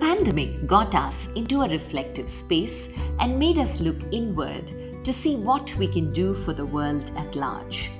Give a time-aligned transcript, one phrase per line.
[0.00, 4.72] pandemic got us into a reflective space and made us look inward
[5.04, 7.90] to see what we can do for the world at large.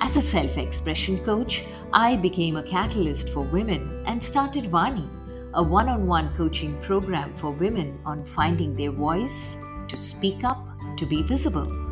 [0.00, 5.08] As a self expression coach, I became a catalyst for women and started Vani,
[5.54, 9.56] a one on one coaching program for women on finding their voice,
[9.88, 11.83] to speak up, to be visible.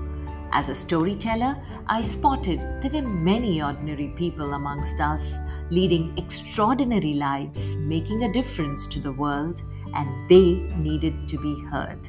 [0.55, 1.57] As a storyteller,
[1.87, 5.41] I spotted there were many ordinary people amongst us
[5.71, 9.63] leading extraordinary lives, making a difference to the world,
[9.95, 12.07] and they needed to be heard.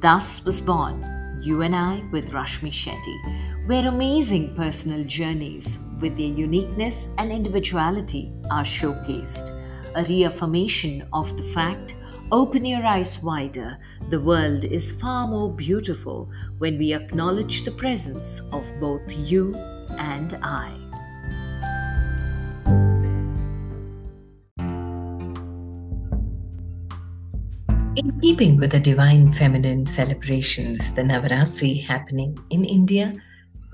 [0.00, 1.02] Thus was born
[1.42, 8.32] You and I with Rashmi Shetty, where amazing personal journeys with their uniqueness and individuality
[8.50, 9.48] are showcased,
[9.94, 11.94] a reaffirmation of the fact
[12.30, 13.78] Open your eyes wider.
[14.10, 19.54] The world is far more beautiful when we acknowledge the presence of both you
[19.98, 20.74] and I.
[27.96, 33.14] In keeping with the divine feminine celebrations, the Navaratri happening in India,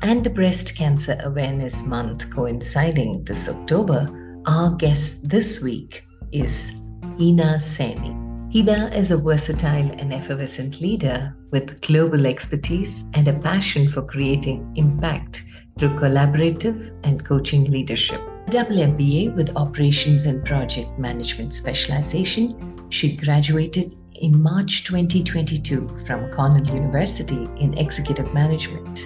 [0.03, 4.07] and the Breast Cancer Awareness Month coinciding this October,
[4.47, 6.81] our guest this week is
[7.19, 8.24] Heena Saini.
[8.55, 14.73] Heena is a versatile and effervescent leader with global expertise and a passion for creating
[14.77, 15.43] impact
[15.77, 18.21] through collaborative and coaching leadership.
[18.51, 26.65] Double MBA with Operations and Project Management specialization, she graduated in March 2022 from Cornell
[26.65, 29.03] University in Executive Management.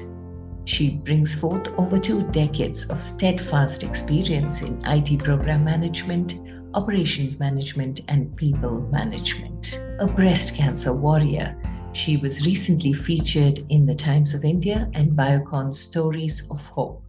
[0.67, 6.35] She brings forth over two decades of steadfast experience in IT program management,
[6.75, 9.79] operations management, and people management.
[10.01, 11.57] A breast cancer warrior,
[11.93, 17.03] she was recently featured in the Times of India and Biocon Stories of Hope.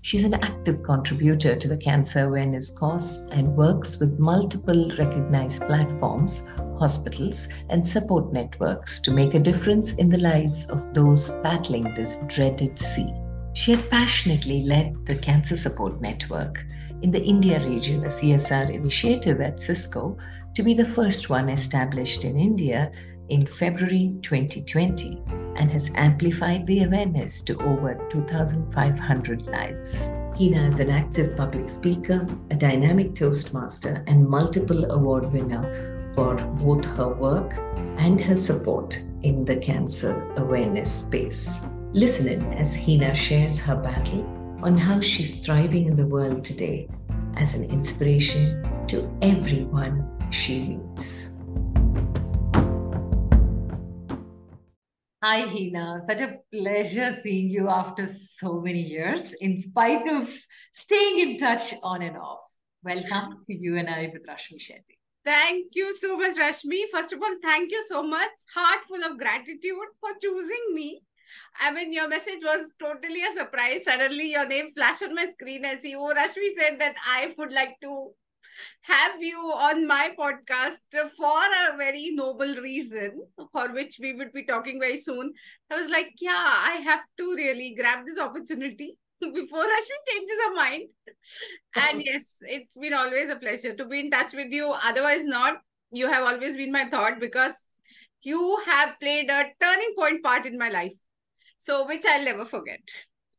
[0.00, 6.42] She's an active contributor to the cancer awareness cause and works with multiple recognized platforms,
[6.78, 12.18] hospitals, and support networks to make a difference in the lives of those battling this
[12.26, 13.10] dreaded sea.
[13.54, 16.62] She had passionately led the Cancer Support Network
[17.02, 20.16] in the India region, a CSR initiative at Cisco,
[20.54, 22.90] to be the first one established in India
[23.28, 25.22] in February 2020
[25.56, 30.10] and has amplified the awareness to over 2,500 lives.
[30.34, 36.84] Heena is an active public speaker, a dynamic Toastmaster, and multiple award winner for both
[36.84, 37.52] her work
[37.98, 41.60] and her support in the cancer awareness space.
[41.92, 46.88] Listen in as Heena shares her battle on how she's thriving in the world today
[47.36, 51.38] as an inspiration to everyone she meets.
[55.22, 56.00] Hi, Heena.
[56.06, 60.34] Such a pleasure seeing you after so many years, in spite of
[60.72, 62.40] staying in touch on and off.
[62.82, 64.96] Welcome to you and I with Rashmi Shetty.
[65.26, 66.84] Thank you so much, Rashmi.
[66.90, 68.30] First of all, thank you so much.
[68.54, 71.02] Heart full of gratitude for choosing me
[71.60, 73.84] I mean, your message was totally a surprise.
[73.84, 77.52] Suddenly, your name flashed on my screen and see, oh, Rashmi said that I would
[77.52, 78.10] like to
[78.82, 80.78] have you on my podcast
[81.16, 85.32] for a very noble reason, for which we would be talking very soon.
[85.70, 90.54] I was like, yeah, I have to really grab this opportunity before Rashmi changes her
[90.54, 90.88] mind.
[91.76, 94.74] And yes, it's been always a pleasure to be in touch with you.
[94.84, 95.58] Otherwise, not.
[95.92, 97.62] You have always been my thought because
[98.22, 100.92] you have played a turning point part in my life
[101.64, 102.82] so, which I'll never forget.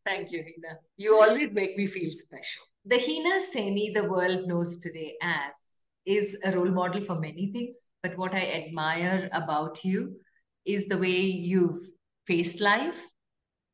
[0.03, 0.77] Thank you, Heena.
[0.97, 2.63] You always make me feel special.
[2.85, 5.53] The Heena Saini the world knows today as
[6.07, 7.77] is a role model for many things.
[8.01, 10.15] But what I admire about you
[10.65, 11.83] is the way you've
[12.25, 12.99] faced life,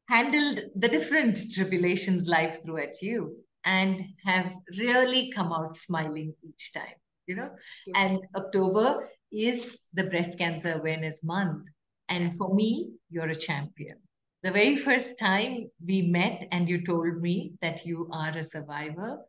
[0.10, 6.74] handled the different tribulations life threw at you, and have really come out smiling each
[6.74, 7.00] time.
[7.26, 7.52] You know,
[7.96, 11.70] and October is the breast cancer awareness month.
[12.10, 13.96] And for me, you're a champion
[14.44, 19.20] the very first time we met and you told me that you are a survivor,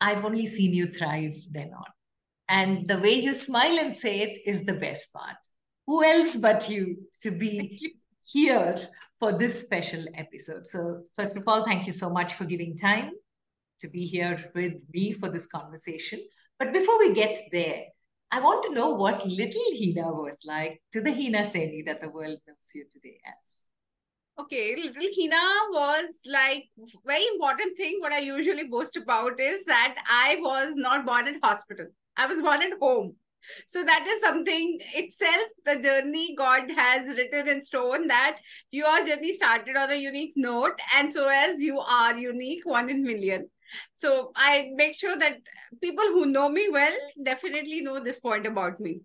[0.00, 1.84] I've only seen you thrive then on.
[2.48, 5.36] And the way you smile and say it is the best part.
[5.86, 7.90] Who else but you to be you.
[8.32, 8.76] here
[9.18, 10.66] for this special episode?
[10.66, 13.12] So, first of all, thank you so much for giving time
[13.80, 16.20] to be here with me for this conversation.
[16.58, 17.84] But before we get there,
[18.30, 22.10] I want to know what little Heena was like to the Heena Saini that the
[22.10, 23.67] world knows you today as.
[24.40, 25.42] Okay, little Heena
[25.72, 26.68] was like
[27.04, 27.96] very important thing.
[27.98, 31.86] What I usually boast about is that I was not born in hospital.
[32.16, 33.16] I was born at home.
[33.66, 38.38] So that is something itself, the journey God has written in stone that
[38.70, 40.78] your journey started on a unique note.
[40.96, 43.48] And so as you are unique, one in million.
[43.96, 45.38] So I make sure that
[45.82, 49.00] people who know me well definitely know this point about me.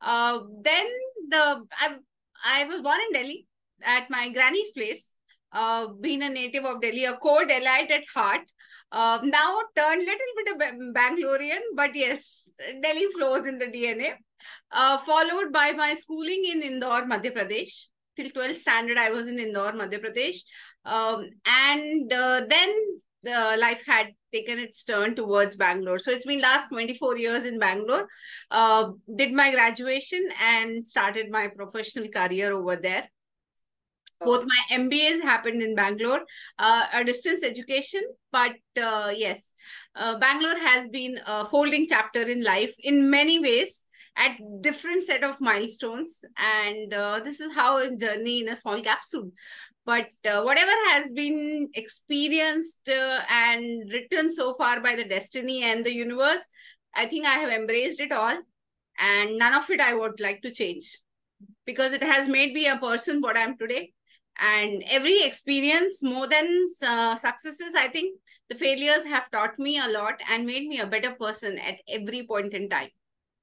[0.00, 0.86] Uh, then
[1.28, 1.96] the I,
[2.44, 3.46] I was born in Delhi
[3.84, 5.14] at my granny's place.
[5.52, 8.40] Uh, being a native of Delhi, a core Delhiite at heart.
[8.90, 12.48] Uh, now turned little bit of Bangalorean, but yes,
[12.82, 14.14] Delhi flows in the DNA.
[14.70, 17.86] Uh, followed by my schooling in Indore, Madhya Pradesh.
[18.16, 20.40] Till 12th standard, I was in Indore, Madhya Pradesh.
[20.84, 22.74] Um, and uh, then
[23.22, 25.98] the life had taken its turn towards Bangalore.
[25.98, 28.08] So it's been last 24 years in Bangalore.
[28.50, 33.08] Uh, did my graduation and started my professional career over there.
[34.24, 36.20] Both my MBAs happened in Bangalore,
[36.58, 39.52] uh, a distance education, but uh, yes,
[39.96, 43.86] uh, Bangalore has been a folding chapter in life in many ways
[44.16, 48.80] at different set of milestones and uh, this is how a journey in a small
[48.82, 49.30] capsule.
[49.84, 55.84] But uh, whatever has been experienced uh, and written so far by the destiny and
[55.84, 56.46] the universe
[56.94, 58.38] i think i have embraced it all
[58.98, 60.98] and none of it i would like to change
[61.66, 63.92] because it has made me a person what i'm today
[64.40, 68.18] and every experience more than uh, successes i think
[68.48, 72.26] the failures have taught me a lot and made me a better person at every
[72.26, 72.90] point in time.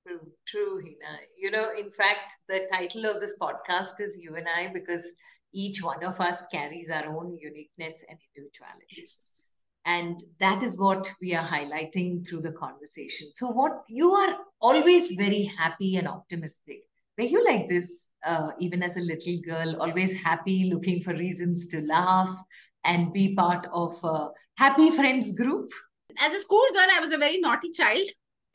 [0.07, 1.17] True true heena.
[1.37, 5.11] You know in fact the title of this podcast is you and i because
[5.53, 8.85] each one of us carries our own uniqueness and individuality.
[8.97, 9.53] Yes.
[9.85, 13.31] and that is what we are highlighting through the conversation.
[13.33, 16.81] So what you are always very happy and optimistic.
[17.17, 21.67] Were you like this uh, even as a little girl, always happy, looking for reasons
[21.67, 22.35] to laugh
[22.85, 25.71] and be part of a happy friends group?
[26.19, 28.07] As a school girl, I was a very naughty child.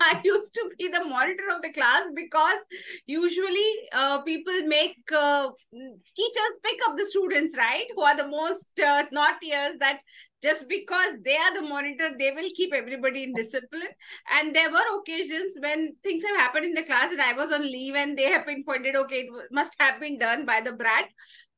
[0.11, 2.59] I used to be the monitor of the class because
[3.06, 7.87] usually uh, people make uh, teachers pick up the students, right?
[7.95, 10.01] Who are the most uh, naughtiest that
[10.43, 13.95] just because they are the monitor, they will keep everybody in discipline.
[14.31, 17.62] And there were occasions when things have happened in the class and I was on
[17.62, 21.09] leave and they have been pointed, okay, it must have been done by the brat.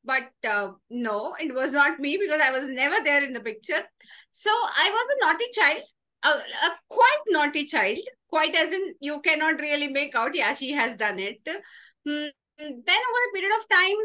[0.05, 3.83] But uh, no, it was not me because I was never there in the picture.
[4.31, 5.83] So I was a naughty child,
[6.23, 7.97] a, a quite naughty child,
[8.29, 11.39] quite as in you cannot really make out, yeah, she has done it.
[12.05, 12.27] Hmm.
[12.57, 13.97] Then over a period of time,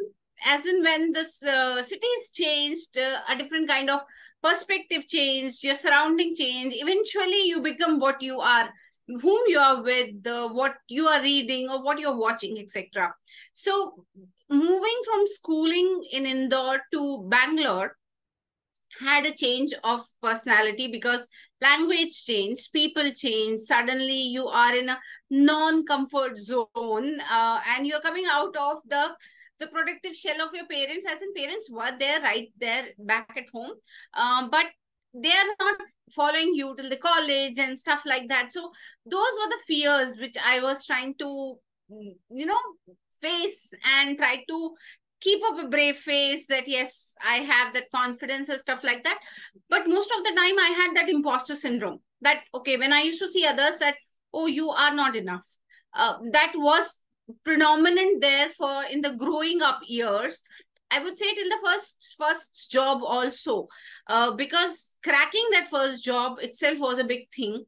[0.46, 4.00] as in when this uh, cities changed, uh, a different kind of
[4.42, 6.74] perspective changed, your surrounding change.
[6.76, 8.69] Eventually, you become what you are,
[9.06, 13.14] whom you are with, the, what you are reading or what you're watching, etc.
[13.52, 14.04] So,
[14.50, 17.96] moving from schooling in Indore to Bangalore
[19.00, 21.27] had a change of personality because
[21.61, 23.62] language changed, people changed.
[23.62, 24.99] Suddenly, you are in a
[25.31, 29.11] non-comfort zone, uh, and you're coming out of the
[29.59, 33.49] the protective shell of your parents as in parents were there right there back at
[33.53, 33.71] home
[34.15, 34.67] um, but
[35.15, 35.77] they are not
[36.11, 38.73] following you till the college and stuff like that so
[39.06, 41.56] those were the fears which i was trying to
[41.89, 42.61] you know
[43.21, 44.75] face and try to
[45.22, 49.19] keep up a brave face that yes i have that confidence and stuff like that.
[49.70, 53.22] But most of the time i had that imposter syndrome that okay when i used
[53.22, 53.96] to see others that
[54.34, 55.46] oh you are not enough.
[55.94, 57.00] Uh, that was
[57.44, 60.42] predominant there for in the growing up years.
[60.90, 63.69] I would say it in the first first job also
[64.08, 67.64] uh, because cracking that first job itself was a big thing.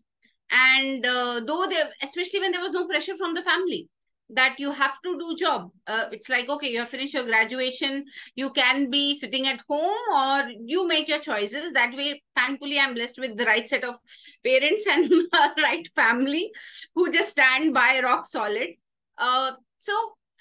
[0.51, 3.89] And uh, though there especially when there was no pressure from the family
[4.31, 8.05] that you have to do job uh, it's like okay you have finished your graduation
[8.35, 12.95] you can be sitting at home or you make your choices that way thankfully i'm
[12.95, 13.97] blessed with the right set of
[14.45, 15.13] parents and
[15.59, 16.51] right family
[16.95, 18.71] who just stand by rock solid
[19.19, 19.93] uh, so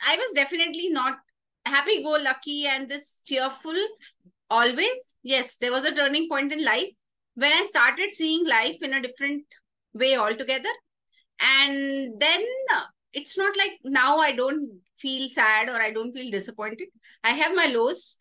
[0.06, 1.18] I was definitely not
[1.66, 3.76] happy go lucky and this cheerful
[4.50, 5.14] always.
[5.24, 6.90] Yes, there was a turning point in life
[7.36, 9.46] when I started seeing life in a different
[9.94, 10.70] way altogether.
[11.40, 16.32] And then uh, it's not like now I don't feel sad or I don't feel
[16.32, 16.88] disappointed.
[17.24, 18.18] I have my lows,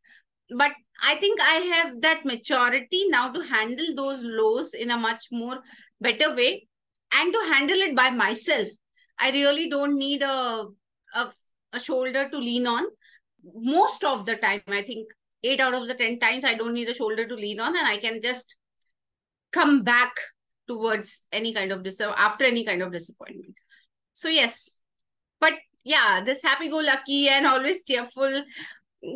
[0.56, 0.72] but
[1.02, 5.60] I think I have that maturity now to handle those lows in a much more
[6.00, 6.68] better way
[7.14, 8.68] and to handle it by myself
[9.22, 10.66] I really don't need a,
[11.14, 11.32] a,
[11.72, 12.84] a shoulder to lean on.
[13.54, 15.08] Most of the time, I think
[15.44, 17.86] eight out of the 10 times, I don't need a shoulder to lean on and
[17.86, 18.56] I can just
[19.52, 20.12] come back
[20.66, 23.54] towards any kind of dis after any kind of disappointment.
[24.12, 24.78] So, yes,
[25.42, 28.44] but yeah, this happy go lucky and always cheerful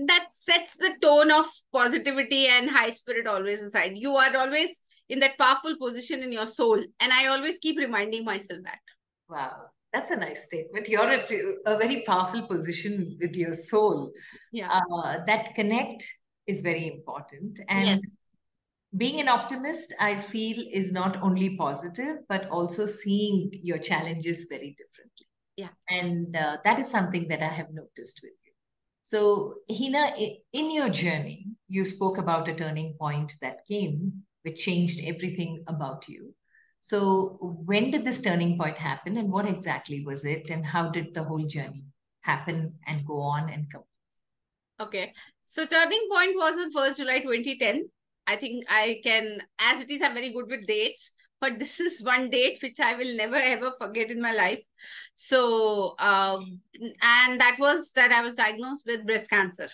[0.07, 3.93] that sets the tone of positivity and high spirit always aside.
[3.95, 6.83] You are always in that powerful position in your soul.
[7.01, 8.81] And I always keep reminding myself that.
[9.29, 9.67] Wow.
[9.93, 10.89] That's a nice statement.
[10.89, 14.13] You're at a very powerful position with your soul.
[14.53, 14.81] Yeah.
[14.93, 16.05] Uh, that connect
[16.47, 17.61] is very important.
[17.69, 18.17] And yes.
[18.97, 24.77] being an optimist, I feel, is not only positive, but also seeing your challenges very
[24.77, 25.16] differently.
[25.57, 25.69] Yeah.
[25.89, 28.53] And uh, that is something that I have noticed with you.
[29.03, 30.13] So, Heena,
[30.53, 36.09] in your journey, you spoke about a turning point that came, which changed everything about
[36.09, 36.35] you.
[36.81, 41.15] So, when did this turning point happen, and what exactly was it, and how did
[41.15, 41.85] the whole journey
[42.21, 43.85] happen and go on and come?
[44.79, 45.13] Okay,
[45.45, 47.89] so turning point was on first July 2010
[48.27, 52.03] I think I can, as it is, I'm very good with dates, but this is
[52.03, 54.63] one date which I will never ever forget in my life.
[55.15, 56.61] So, um,
[57.03, 59.69] and that was that I was diagnosed with breast cancer.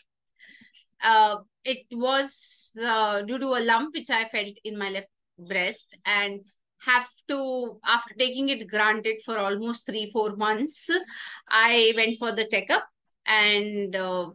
[1.02, 5.97] Uh, it was uh, due to a lump which I felt in my left breast
[6.04, 6.40] and
[6.85, 10.90] have to after taking it granted for almost three four months
[11.49, 12.85] i went for the checkup
[13.26, 14.28] and uh,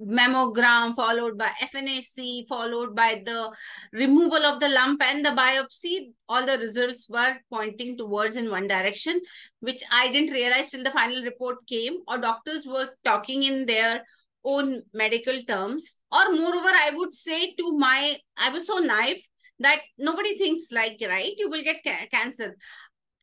[0.00, 3.50] mammogram followed by FNAC followed by the
[3.92, 8.66] removal of the lump and the biopsy all the results were pointing towards in one
[8.66, 9.20] direction
[9.60, 14.02] which I didn't realize till the final report came or doctors were talking in their
[14.44, 15.96] own medical terms.
[16.10, 19.22] Or moreover I would say to my I was so naive
[19.58, 21.32] that nobody thinks like right?
[21.36, 22.56] You will get ca cancer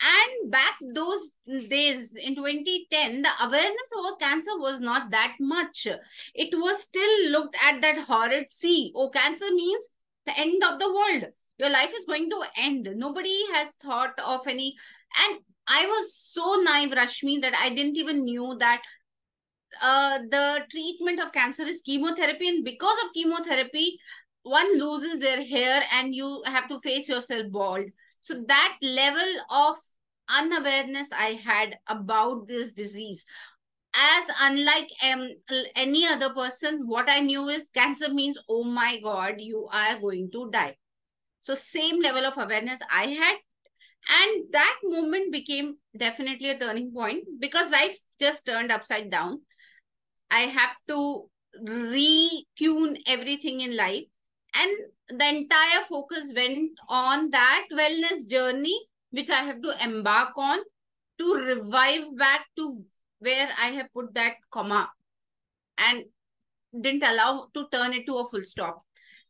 [0.02, 1.32] and back those
[1.70, 5.88] days in 2010 the awareness of cancer was not that much.
[6.36, 8.92] It was still looked at that horrid sea.
[8.96, 9.90] Oh cancer means
[10.26, 11.32] the end of the world.
[11.58, 12.88] Your life is going to end.
[12.96, 14.76] Nobody has thought of any.
[15.26, 15.40] And
[15.70, 18.82] i was so naive rashmi that i didn't even knew that
[19.82, 22.48] uh, the treatment of cancer is chemotherapy.
[22.48, 24.00] And because of chemotherapy
[24.44, 27.86] one loses their hair and you have to face yourself bald
[28.22, 29.78] so that level of
[30.30, 33.26] unawareness I had about this disease,
[33.96, 35.30] as unlike um,
[35.76, 40.30] any other person, what I knew is cancer means, oh my God, you are going
[40.34, 40.76] to die.
[41.40, 43.36] So same level of awareness I had.
[44.10, 49.42] And that moment became definitely a turning point because life just turned upside down.
[50.30, 51.30] I have to
[51.66, 54.04] retune everything in life
[54.54, 58.78] and the entire focus went on that wellness journey
[59.12, 60.60] which i have to embark on
[61.18, 62.84] to revive back to
[63.20, 64.90] where i have put that comma
[65.78, 66.04] and
[66.82, 68.84] didn't allow to turn it to a full stop.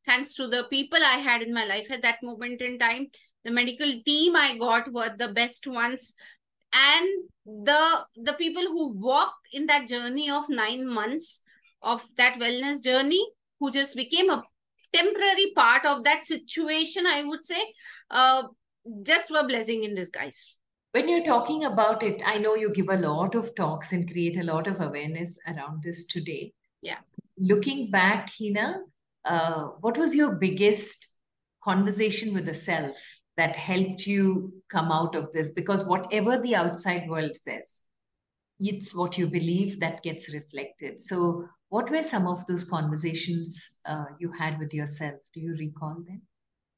[0.05, 3.07] Thanks to the people i had in my life at that moment in time
[3.43, 6.15] the medical team i got were the best ones.
[6.73, 7.07] And
[7.45, 11.41] the the people who walked in that journey of 9 months
[11.81, 13.25] of that wellness journey
[13.59, 14.43] who just became a
[14.93, 17.61] temporary part of that situation, I would say,
[18.09, 18.43] uh,
[19.03, 20.57] just were blessing in disguise.
[20.91, 24.37] When you're talking about it, I know you give a lot of talks and create
[24.37, 26.53] a lot of awareness around this today.
[26.81, 26.97] Yeah.
[27.37, 28.77] Looking back, Heena,
[29.25, 31.19] uh, what was your biggest
[31.63, 32.97] conversation with the self
[33.35, 35.51] that helped you come out of this?
[35.51, 37.81] Because whatever the outside world says,
[38.59, 40.99] it's what you believe that gets reflected.
[40.99, 45.15] So, what were some of those conversations uh, you had with yourself?
[45.33, 46.21] Do you recall them?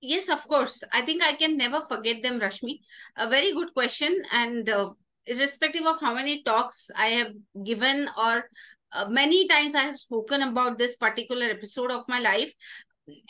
[0.01, 0.84] Yes, of course.
[0.93, 2.79] I think I can never forget them, Rashmi.
[3.17, 4.24] A very good question.
[4.31, 4.91] And uh,
[5.25, 7.34] irrespective of how many talks I have
[7.65, 8.46] given or
[8.91, 12.51] uh, many times I have spoken about this particular episode of my life,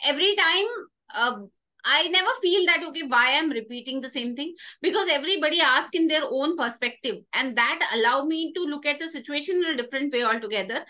[0.06, 0.66] every time
[1.14, 1.36] uh,
[1.84, 4.54] I never feel that, okay, why I'm repeating the same thing?
[4.80, 7.16] Because everybody asks in their own perspective.
[7.34, 10.84] And that allow me to look at the situation in a different way altogether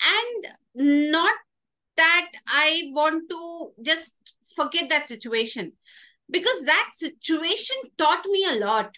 [0.00, 1.34] and not
[1.96, 4.14] that i want to just
[4.58, 5.72] forget that situation.
[6.30, 8.94] Because that situation taught me a lot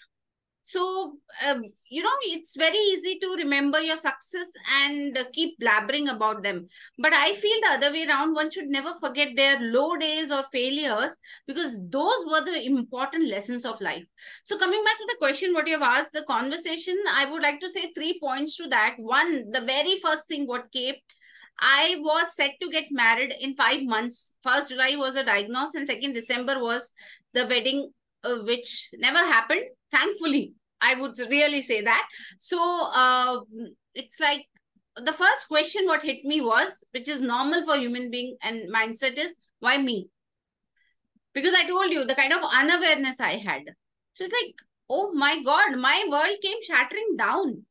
[0.62, 1.14] so
[1.46, 4.52] um, you know it's very easy to remember your success
[4.82, 6.68] and keep blabbering about them.
[6.98, 8.34] But i feel the other way around.
[8.34, 13.64] One should never forget their low days or failures because those were the important lessons
[13.64, 14.04] of life.
[14.42, 17.60] So coming back to the question what you have asked the conversation i would like
[17.60, 18.96] to say three points to that.
[18.98, 20.94] One the very first thing what came
[21.60, 24.34] I was set to get married in five months.
[24.42, 26.92] First July was a diagnosis, and second December was
[27.34, 27.92] the wedding,
[28.24, 29.64] uh, which never happened.
[29.90, 32.08] Thankfully, I would really say that.
[32.38, 32.58] So
[32.92, 33.40] uh,
[33.94, 34.46] it's like
[34.96, 39.16] the first question what hit me was, which is normal for human being and mindset
[39.16, 40.08] is, why me?
[41.32, 43.62] Because I told you the kind of unawareness I had.
[44.14, 44.54] So it's like,
[44.88, 47.64] oh my God, my world came shattering down.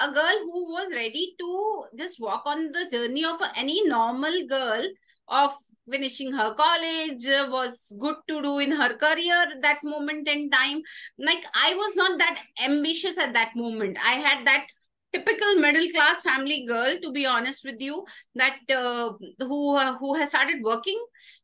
[0.00, 4.82] A girl who was ready to just walk on the journey of any normal girl
[5.28, 5.52] of
[5.90, 10.82] finishing her college was good to do in her career that moment in time.
[11.18, 13.98] Like i was not that ambitious at that moment.
[14.04, 14.66] I had that
[15.12, 20.14] typical middle class family girl to be honest with you that uh, who uh, who
[20.14, 21.00] has started working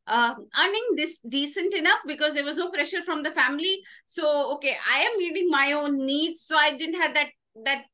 [0.09, 3.81] uh, earning this decent enough because there was no pressure from the family.
[4.07, 6.43] So okay i am meeting my own needs.
[6.43, 7.31] So i didn't have that
[7.65, 7.85] that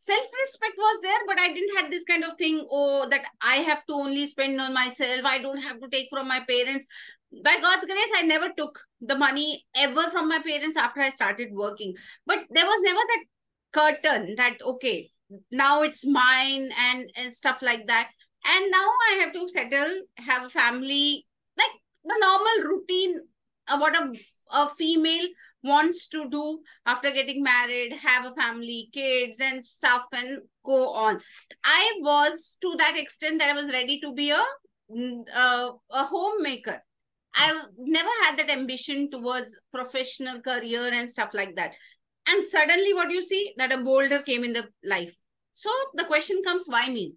[0.00, 3.56] self respect was there but i didn't have this kind of thing oh that i
[3.56, 5.20] have to only spend on myself.
[5.24, 6.86] I don't have to take from my parents.
[7.44, 11.52] By god's grace i never took the money ever from my parents after i started
[11.52, 11.94] working.
[12.26, 13.24] But there was never that
[13.72, 15.10] curtain that okay
[15.52, 18.08] now it's mine and, and stuff like that.
[18.46, 21.26] And now i have to settle have a family
[21.58, 23.20] like the normal routine
[23.70, 24.12] of what a,
[24.50, 25.28] a female
[25.62, 31.20] wants to do after getting married have a family kids and stuff and go on.
[31.64, 34.42] I was to that extent that i was ready to be a
[35.34, 36.82] a, homemaker.
[37.34, 41.72] I've never had that ambition towards professional career and stuff like that.
[42.28, 43.52] And suddenly what you see?
[43.56, 45.14] That a boulder came in the life.
[45.52, 47.14] So the question comes why me?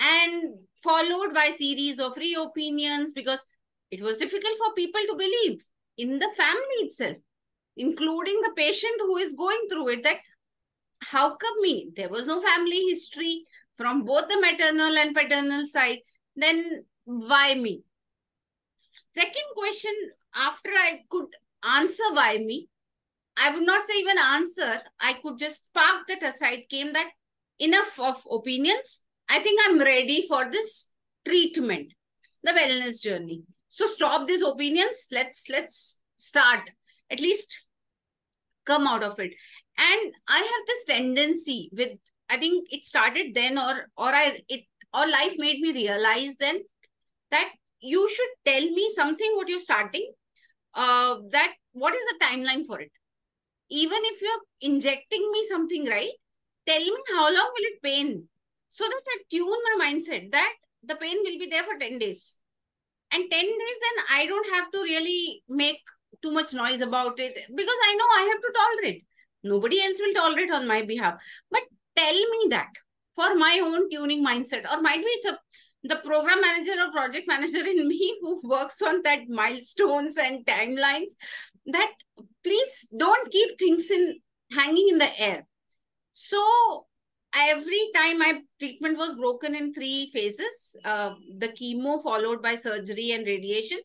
[0.00, 3.44] And followed by series of re-opinions because
[3.90, 5.64] it was difficult for people to believe
[5.96, 7.16] in the family itself
[7.76, 10.18] including the patient who is going through it that
[11.02, 13.44] how come me there was no family history
[13.76, 15.98] from both the maternal and paternal side
[16.34, 17.82] then why me
[19.14, 19.92] second question
[20.34, 21.28] after i could
[21.62, 22.68] answer why me
[23.36, 24.80] I would not say even answer.
[25.00, 26.64] I could just park that aside.
[26.70, 27.10] Came that
[27.58, 29.02] enough of opinions.
[29.28, 30.90] I think I'm ready for this
[31.26, 31.92] treatment,
[32.42, 33.42] the wellness journey.
[33.68, 35.08] So stop these opinions.
[35.12, 36.70] Let's let's start.
[37.10, 37.65] At least
[38.66, 39.32] come out of it.
[39.78, 44.64] And I have this tendency with I think it started then or or I it
[44.92, 46.60] or life made me realize then
[47.30, 50.12] that you should tell me something what you're starting.
[50.74, 52.90] Uh that what is the timeline for it?
[53.68, 56.10] even if you're injecting me something, right?
[56.66, 58.28] Tell me how long will it pain?
[58.68, 62.38] So that I tune my mindset that the pain will be there for 10 days.
[63.12, 65.80] And 10 days, then I don't have to really make
[66.26, 69.04] too much noise about it because I know I have to tolerate.
[69.44, 71.20] Nobody else will tolerate on my behalf.
[71.50, 71.62] But
[71.96, 72.70] tell me that
[73.14, 75.38] for my own tuning mindset, or might be it's a
[75.88, 81.12] the program manager or project manager in me who works on that milestones and timelines
[81.66, 81.92] that
[82.42, 84.18] please don't keep things in
[84.52, 85.46] hanging in the air
[86.12, 86.86] so
[87.36, 93.10] every time my treatment was broken in three phases uh, the chemo followed by surgery
[93.12, 93.78] and radiation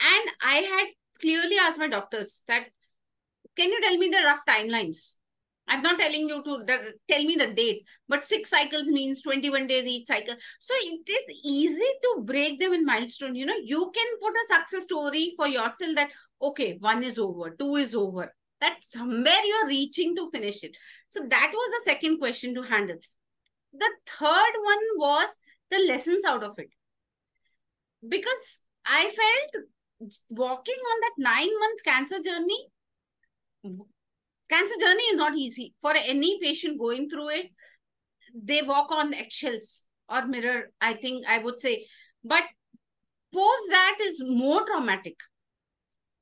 [0.00, 0.86] and i had
[1.20, 2.66] clearly asked my doctors that
[3.56, 5.18] can you tell me the rough timelines
[5.68, 6.64] I'm not telling you to
[7.10, 10.34] tell me the date, but six cycles means 21 days each cycle.
[10.58, 13.34] So it is easy to break them in milestone.
[13.34, 17.50] You know, you can put a success story for yourself that, okay, one is over,
[17.50, 18.34] two is over.
[18.60, 20.76] That somewhere you're reaching to finish it.
[21.10, 22.96] So that was the second question to handle.
[23.72, 25.36] The third one was
[25.70, 26.70] the lessons out of it.
[28.06, 29.64] Because I felt
[30.30, 32.68] walking on that nine months cancer journey
[34.48, 37.46] cancer journey is not easy for any patient going through it.
[38.34, 41.86] They walk on eggshells or mirror i think i would say.
[42.24, 42.44] But
[43.32, 45.16] post that is more traumatic.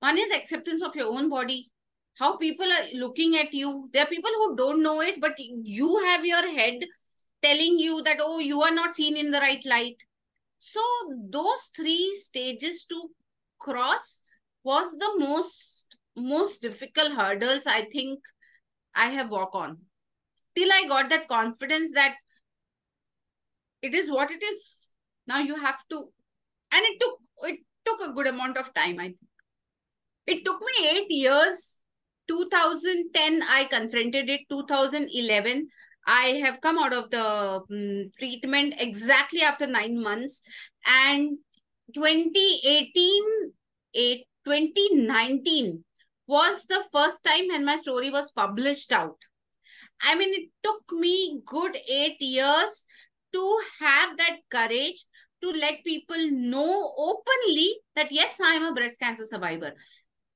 [0.01, 1.71] One is acceptance of your own body
[2.19, 3.91] how people are looking at you.
[3.93, 6.81] There are people who don't know it but you have your head
[7.43, 9.97] telling you that oh you are not seen in the right light.
[10.59, 10.81] So
[11.31, 13.11] those three stages to
[13.59, 14.23] cross
[14.65, 18.21] was the most most difficult hurdles I think
[18.95, 19.79] I have walked on.
[20.55, 22.17] Till I got that confidence that
[23.83, 24.95] it is what it is.
[25.27, 25.97] Now you have to,
[26.73, 28.99] and it took it took a good amount of time.
[28.99, 29.19] I think
[30.27, 31.81] it took me eight years.
[32.29, 34.41] 2010 I confronted it.
[34.51, 35.69] 2011
[36.07, 40.43] I have come out of the um, treatment exactly after nine months,
[40.87, 41.39] and
[41.95, 43.53] 2018,
[43.95, 45.85] 8, 2019
[46.27, 49.17] was the first time when my story was published out.
[50.03, 52.87] I mean, it took me good eight years
[53.33, 55.05] to have that courage
[55.43, 59.73] to let people know openly that yes, I'm a breast cancer survivor.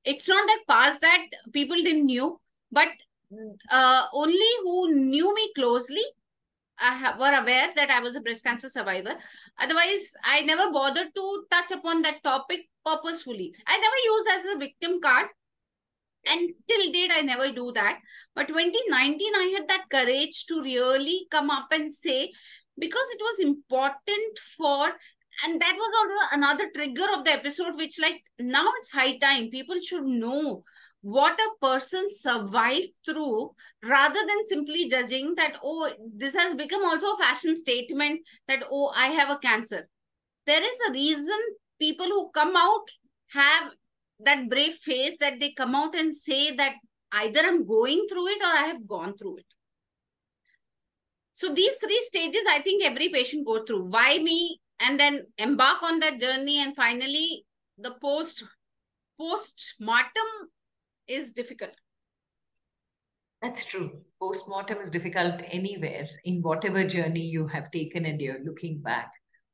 [0.03, 2.39] It's not that past that people didn't knew,
[2.71, 2.89] but
[3.69, 6.03] uh, only who knew me closely
[6.81, 9.15] uh, were aware that I was a breast cancer survivor.
[9.59, 13.53] Otherwise, I never bothered to touch upon that topic purposefully.
[13.67, 15.27] I never used as a victim card
[16.27, 17.99] and till date i never do that
[18.35, 22.31] but 2019 i had that courage to really come up and say
[22.77, 24.91] because it was important for
[25.43, 29.49] and that was also another trigger of the episode which like now it's high time
[29.49, 30.63] people should know
[31.01, 33.51] what a person survived through
[33.83, 38.91] rather than simply judging that oh this has become also a fashion statement that oh
[38.95, 39.87] i have a cancer.
[40.45, 41.37] There is a reason
[41.79, 42.85] people who come out
[43.31, 43.73] have
[44.19, 46.75] that brave face that they come out and say that
[47.13, 49.45] either i'm going through it or i have gone through it.
[51.33, 53.85] So these three stages i think every patient go through.
[53.85, 54.59] Why me?
[54.79, 57.45] And then embark on that journey and finally
[57.77, 58.43] the post
[59.19, 60.49] post mortem
[61.11, 61.71] is difficult.
[63.41, 64.01] That's true.
[64.19, 69.11] Postmortem is difficult anywhere in whatever journey you have taken and you're looking back.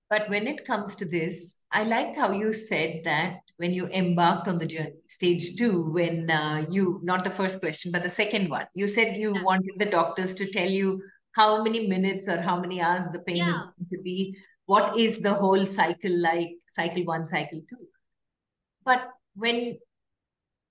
[0.09, 4.47] But when it comes to this, I like how you said that when you embarked
[4.47, 8.49] on the journey, stage two, when uh, you, not the first question, but the second
[8.49, 9.43] one, you said you yeah.
[9.43, 11.01] wanted the doctors to tell you
[11.33, 13.51] how many minutes or how many hours the pain yeah.
[13.51, 14.37] is going to be.
[14.65, 17.87] What is the whole cycle like, cycle one, cycle two?
[18.85, 19.77] But when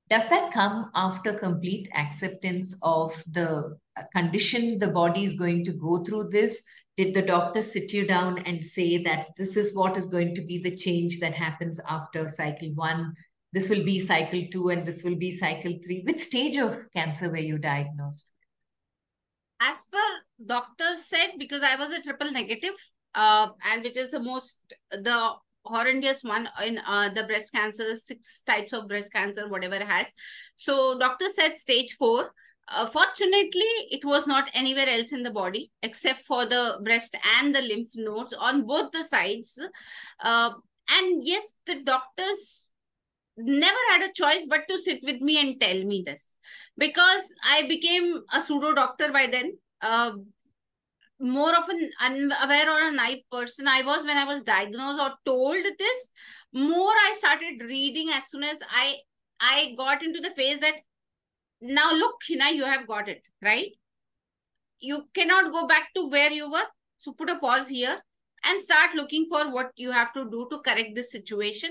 [0.09, 3.77] does that come after complete acceptance of the
[4.15, 6.63] condition the body is going to go through this?
[6.97, 10.43] Did the doctor sit you down and say that this is what is going to
[10.43, 13.15] be the change that happens after cycle 1
[13.53, 17.31] this will be cycle 2 and this will be cycle 3 which stage of cancer
[17.31, 18.33] were you diagnosed?
[19.61, 19.99] As per
[20.45, 22.75] doctors said because i was a triple negative
[23.15, 25.33] uh, and which is the most the
[25.67, 30.13] horrendous one in uh, the breast cancer, six types of breast cancer, whatever has.
[30.55, 32.31] So doctor said stage four.
[32.69, 37.55] Uh, fortunately, it was not anywhere else in the body except for the breast and
[37.55, 39.61] the lymph nodes on both the sides.
[40.21, 40.51] Uh,
[40.91, 42.73] and yes, the doctors
[43.37, 46.37] never had a choice but to sit with me and tell me this
[46.79, 49.59] because I became a pseudo doctor by then.
[49.81, 50.13] Uh,
[51.19, 55.13] more of an unaware or a naive person I was when I was diagnosed or
[55.25, 56.11] told this,
[56.53, 58.97] more I started reading as soon as I
[59.41, 60.77] I got into the phase that
[61.61, 63.71] now look, Heena, you have got it, right?
[64.79, 66.67] You cannot go back to where you were.
[66.99, 67.99] So put a pause here
[68.45, 71.71] and start looking for what you have to do to correct this situation.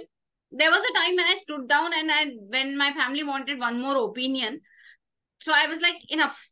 [0.51, 3.79] There was a time when I stood down and I when my family wanted one
[3.81, 4.61] more opinion.
[5.39, 6.49] So I was like, enough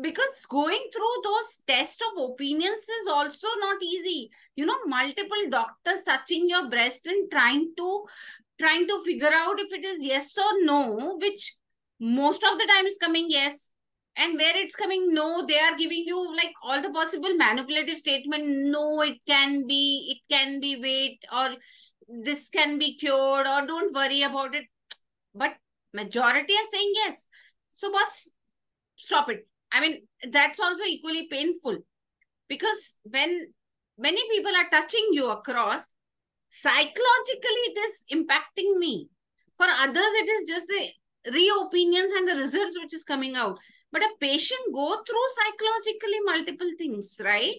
[0.00, 4.30] because going through those tests of opinions is also not easy.
[4.54, 8.04] You know multiple doctors touching your breast and trying to
[8.58, 11.56] trying to figure out if it is yes or no which
[12.00, 13.70] most of the time is coming yes.
[14.18, 18.44] And where it's coming no they are giving you like all the possible manipulative statement
[18.70, 21.50] no it can be it can be wait or
[22.24, 24.66] this can be cured or don't worry about it.
[25.34, 25.56] But
[25.92, 27.28] majority are saying yes.
[27.72, 28.30] So boss
[28.96, 31.78] stop it I mean, that's also equally painful
[32.48, 33.52] because when
[33.98, 35.88] many people are touching you across,
[36.48, 39.08] psychologically it is impacting me.
[39.58, 43.58] For others, it is just the re-opinions and the results which is coming out.
[43.92, 47.56] But a patient go through psychologically multiple things, right?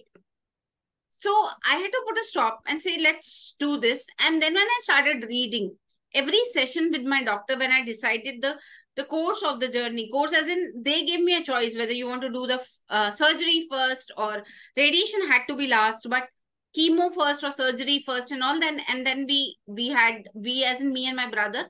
[1.10, 1.30] So
[1.68, 4.08] I had to put a stop and say, let's do this.
[4.26, 5.76] And then when I started reading,
[6.14, 8.56] every session with my doctor, when I decided the
[8.98, 10.10] the course of the journey.
[10.10, 13.10] Course as in they gave me a choice whether you want to do the uh,
[13.12, 14.42] surgery first or
[14.76, 16.28] radiation had to be last but
[16.76, 20.80] chemo first or surgery first and all then and then we we had we as
[20.80, 21.68] in me and my brother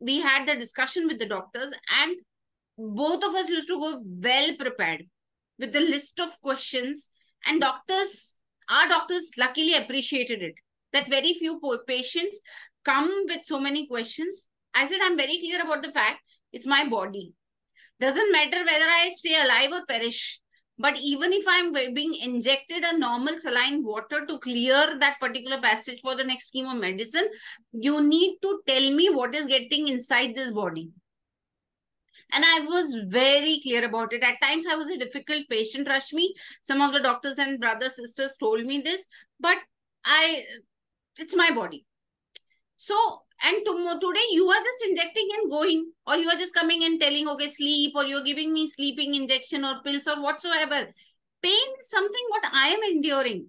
[0.00, 2.16] we had the discussion with the doctors and
[2.78, 5.04] both of us used to go well prepared
[5.58, 7.10] with the list of questions
[7.46, 8.36] and doctors
[8.68, 10.54] our doctors luckily appreciated it
[10.92, 12.40] that very few patients
[12.84, 14.48] come with so many questions.
[14.74, 16.20] I said i'm very clear about the fact
[16.52, 17.34] it's my body.
[18.00, 20.40] Doesn't matter whether I stay alive or perish.
[20.78, 26.00] But even if I'm being injected a normal saline water to clear that particular passage
[26.00, 27.28] for the next scheme of medicine,
[27.72, 30.90] you need to tell me what is getting inside this body.
[32.32, 34.24] And I was very clear about it.
[34.24, 36.28] At times, I was a difficult patient, Rashmi.
[36.62, 39.06] Some of the doctors and brothers, sisters told me this,
[39.38, 39.58] but
[40.04, 40.42] I,
[41.18, 41.84] it's my body.
[42.76, 46.84] So and tomorrow, today you are just injecting and going, or you are just coming
[46.84, 50.86] and telling, okay, sleep, or you're giving me sleeping injection or pills or whatsoever.
[51.42, 53.48] Pain is something what I am enduring.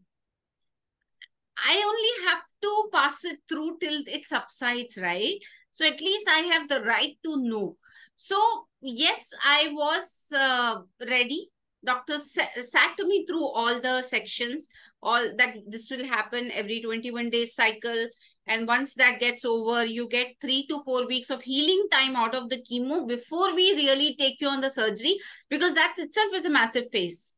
[1.57, 5.37] I only have to pass it through till it subsides, right?
[5.71, 7.77] So at least I have the right to know.
[8.15, 11.49] So yes, I was uh, ready.
[11.85, 14.69] Doctor sat to me through all the sections,
[15.01, 18.07] all that this will happen every 21 days cycle
[18.45, 22.35] and once that gets over, you get three to four weeks of healing time out
[22.35, 25.17] of the chemo before we really take you on the surgery,
[25.49, 27.35] because that itself is a massive phase.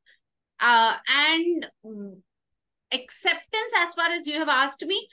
[0.60, 1.68] Uh, and
[2.92, 5.08] acceptance, as far as you have asked me,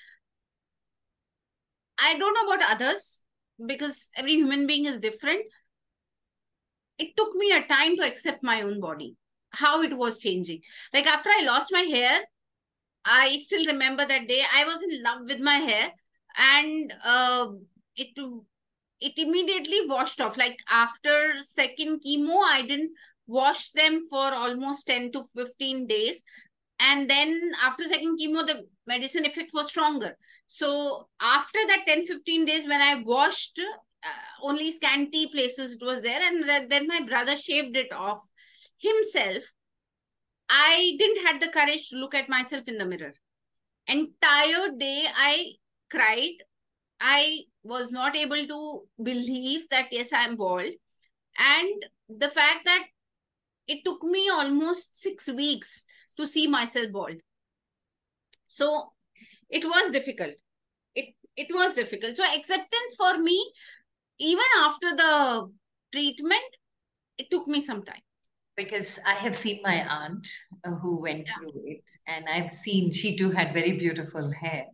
[1.99, 3.25] I don't know about others.
[3.67, 5.45] because every human being is different
[6.99, 9.15] it took me a time to accept my own body
[9.51, 10.61] how it was changing
[10.93, 12.21] like after i lost my hair
[13.05, 14.43] i still remember that day.
[14.55, 15.91] I was in love with my hair
[16.37, 17.49] and uh,
[17.97, 18.19] it
[19.01, 20.37] it immediately washed off.
[20.37, 22.93] Like after second chemo i didn't
[23.27, 26.23] wash them for almost 10 to 15 days.
[26.81, 30.17] And then after second chemo the medicine effect was stronger.
[30.47, 33.61] So after that 10 15 days when i washed
[34.05, 34.09] uh,
[34.43, 36.21] only scanty places it was there.
[36.23, 38.21] And then my brother shaved it off
[38.79, 39.45] himself
[40.55, 43.13] i didn't had the courage to look at myself in the mirror.
[43.87, 45.53] Entire day i
[45.91, 46.45] cried.
[47.01, 50.73] I was not able to believe that yes i am bald.
[51.39, 52.85] And the fact that
[53.67, 55.87] it took me almost 6 weeks
[56.19, 57.21] to see myself bald.
[58.47, 58.93] So
[59.49, 60.35] it was difficult.
[60.95, 62.17] It it was difficult.
[62.17, 63.53] So acceptance for me
[64.19, 65.51] even after the
[65.93, 66.57] treatment,
[67.19, 68.03] it took me some time.
[68.63, 70.29] Because I have seen my aunt
[70.65, 71.33] uh, who went yeah.
[71.39, 74.67] through it, and I've seen she too had very beautiful hair.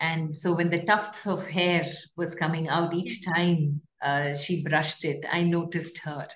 [0.00, 5.04] And so when the tufts of hair was coming out each time uh, she brushed
[5.04, 6.26] it, I noticed her.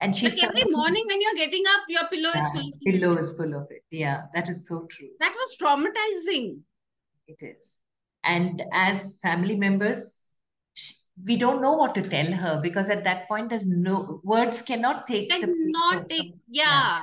[0.00, 2.68] And she like every morning when you're getting up, your pillow is full.
[2.68, 3.82] Of pillow is full of it.
[3.90, 5.10] Yeah, that is so true.
[5.18, 6.60] That was traumatizing.
[7.26, 7.78] It is.
[8.24, 10.29] And as family members,
[11.24, 15.06] we don't know what to tell her because at that point there's no words cannot
[15.06, 17.00] take cannot take yeah.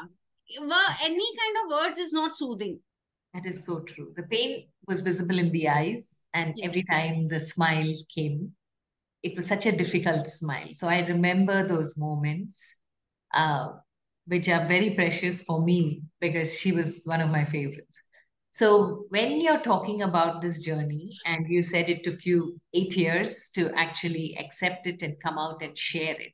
[0.48, 0.60] yeah.
[0.62, 2.80] Well any kind of words is not soothing.
[3.34, 4.14] That is so true.
[4.16, 6.70] The pain was visible in the eyes and yes.
[6.70, 8.54] every time the smile came
[9.24, 10.70] it was such a difficult smile.
[10.74, 12.64] So i remember those moments
[13.34, 13.68] uh,
[14.26, 18.02] which are very precious for me because she was one of my favorites
[18.58, 23.52] so, when you're talking about this journey, and you said it took you eight years
[23.52, 26.34] to actually accept it and come out and share it,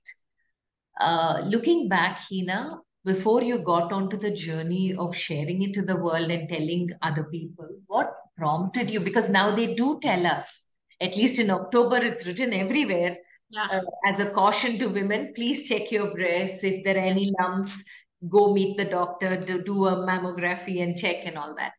[1.02, 5.98] uh, looking back, Heena, before you got onto the journey of sharing it to the
[5.98, 9.02] world and telling other people, what prompted you?
[9.02, 10.68] Because now they do tell us,
[11.02, 13.18] at least in October, it's written everywhere
[13.50, 13.68] yeah.
[13.70, 16.64] uh, as a caution to women please check your breasts.
[16.64, 17.84] If there are any lumps,
[18.30, 21.74] go meet the doctor to do a mammography and check and all that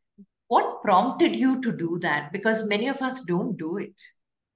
[0.48, 2.32] what prompted you to do that?
[2.32, 4.00] Because many of us don't do it.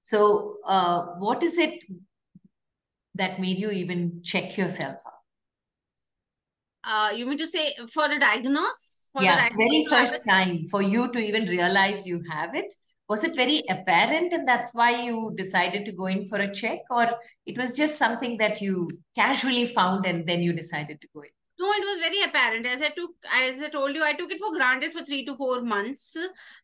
[0.03, 1.81] So uh, what is it
[3.15, 5.13] that made you even check yourself out?
[6.85, 8.99] Uh, you mean to say for the diagnosis?
[9.13, 12.73] for yeah the very first time for you to even realize you have it.
[13.09, 16.81] Was it very apparent and that's why you decided to go in for a check
[16.91, 17.09] or
[17.47, 21.31] it was just something that you casually found and then you decided to go in
[21.59, 22.67] no, it was very apparent.
[22.67, 25.37] As I took, as I told you, I took it for granted for three to
[25.37, 26.17] four months,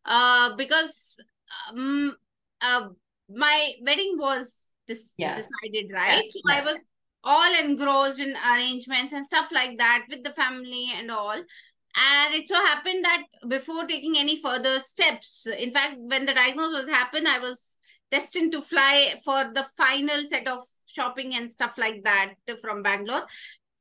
[0.05, 1.23] uh, because
[1.71, 2.17] um,
[2.61, 2.89] uh,
[3.29, 5.35] my wedding was dis- yeah.
[5.35, 6.23] decided, right?
[6.25, 6.31] Yeah.
[6.31, 6.61] So yeah.
[6.61, 6.83] I was
[7.25, 11.43] all engrossed in arrangements and stuff like that with the family and all.
[11.97, 16.87] And it so happened that before taking any further steps, in fact, when the diagnosis
[16.87, 17.79] was happened, I was
[18.11, 23.27] destined to fly for the final set of shopping and stuff like that from Bangalore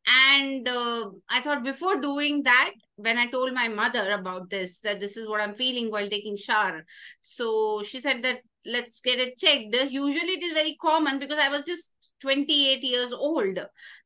[0.07, 4.99] and uh, i thought before doing that when i told my mother about this that
[4.99, 6.85] this is what i'm feeling while taking shower.
[7.21, 9.75] So she said that let's get it checked.
[9.91, 13.59] Usually it is very common because i was just 28 years old.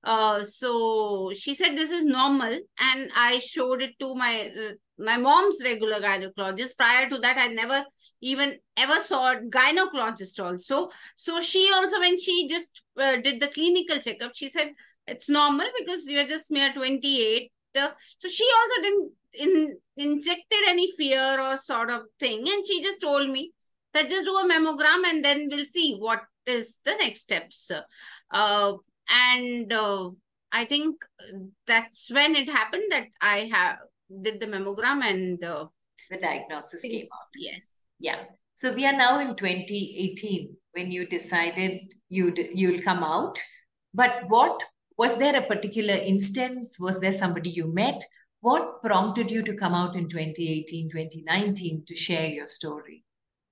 [0.04, 4.52] Uh, so she said this is normal and i showed it to my
[4.98, 6.78] my mom's regular gynecologist.
[6.78, 7.84] Prior to that i never
[8.22, 10.90] even ever saw a gynecologist also.
[11.16, 14.72] So she also when she just uh, did the clinical checkup she said
[15.08, 21.40] it's normal because you're just mere 28 so she also didn't in, injected any fear
[21.40, 22.40] or sort of thing.
[22.40, 23.52] And she just told me
[23.94, 27.72] that just do a mammogram and then we'll see what is the next steps.
[28.32, 28.74] Uh,
[29.10, 30.10] and uh,
[30.52, 30.96] i think
[31.66, 33.78] that's when it happened that i have
[34.22, 35.66] did the mammogram and uh,
[36.10, 37.30] the diagnosis came out.
[37.36, 37.86] Yes.
[38.00, 38.24] Yeah.
[38.56, 43.38] So we are now in 2018 when you decided you'd you'll come out.
[43.94, 44.64] But what
[44.98, 46.80] was there a particular instance?
[46.80, 48.04] Was there somebody you met?
[48.42, 53.04] What prompted you to come out in 2018 2019 to share your story?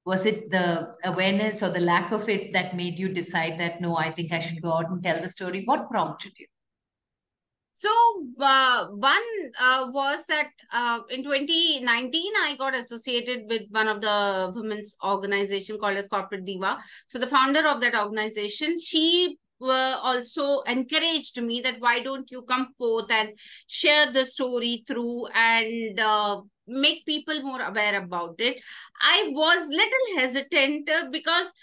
[0.05, 3.97] Was it the awareness or the lack of it that made you decide that no
[3.97, 6.47] i think i should go out and tell the story what prompted you?
[7.77, 7.89] So
[8.39, 9.27] uh, one
[9.59, 15.77] uh, was that uh, in 2019 i got associated with one of the women's organization
[15.79, 16.77] called as corporate diva.
[17.07, 22.41] So the founder of that organization she were also encouraged me that why don't you
[22.43, 23.29] come forth and
[23.67, 28.57] share the story through and uh, make people more aware about it.
[29.01, 31.53] I was little hesitant because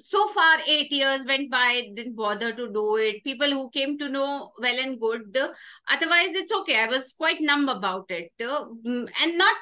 [0.00, 3.24] so far eight years went by didn't bother to do it.
[3.24, 5.36] People who came to know well and good
[5.90, 6.80] otherwise it's okay.
[6.80, 8.30] I was quite numb about it.
[8.40, 9.56] Mm, and not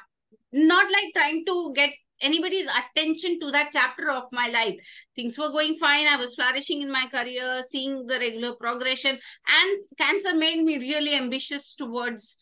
[0.53, 4.75] not like trying to get anybody's attention to that chapter of my life.
[5.15, 6.07] Things were going fine.
[6.07, 11.15] I was flourishing in my career seeing the regular progression and cancer made me really
[11.15, 12.37] ambitious towards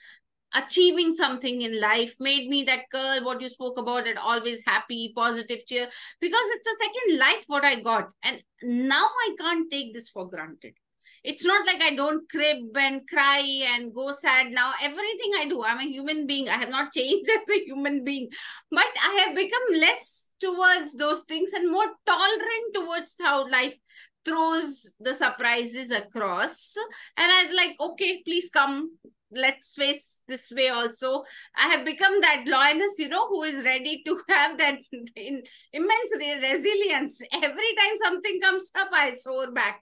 [0.54, 2.16] achieving something in life.
[2.20, 5.88] Made me that girl what you spoke about it always happy positive cheer
[6.22, 8.10] because it's a second life what i got.
[8.24, 10.74] And now i can't take this for granted
[11.26, 14.72] it's not like i don't crib and cry and go sad now.
[14.82, 16.50] Everything i do i'm a human being.
[16.50, 18.30] I have not changed as a human being.
[18.72, 23.76] But i have become less towards those things and more tolerant towards how life
[24.24, 26.76] throws the surprises across.
[27.18, 28.98] And I'm like okay please come.
[29.32, 31.24] Let's face this way also.
[31.58, 34.78] I have become that lioness you know who is ready to have that
[35.74, 36.12] immense
[36.42, 37.22] resilience.
[37.34, 39.82] Every time something comes up i soar back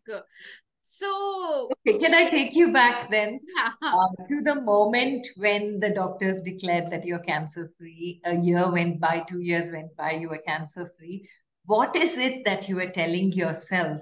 [0.83, 3.39] so okay, can i take you back then?
[3.81, 8.99] Uh, to the moment when the doctors declared that you're cancer free a year went
[8.99, 11.27] by two years went by you were cancer free
[11.65, 14.01] what is it that you were telling yourself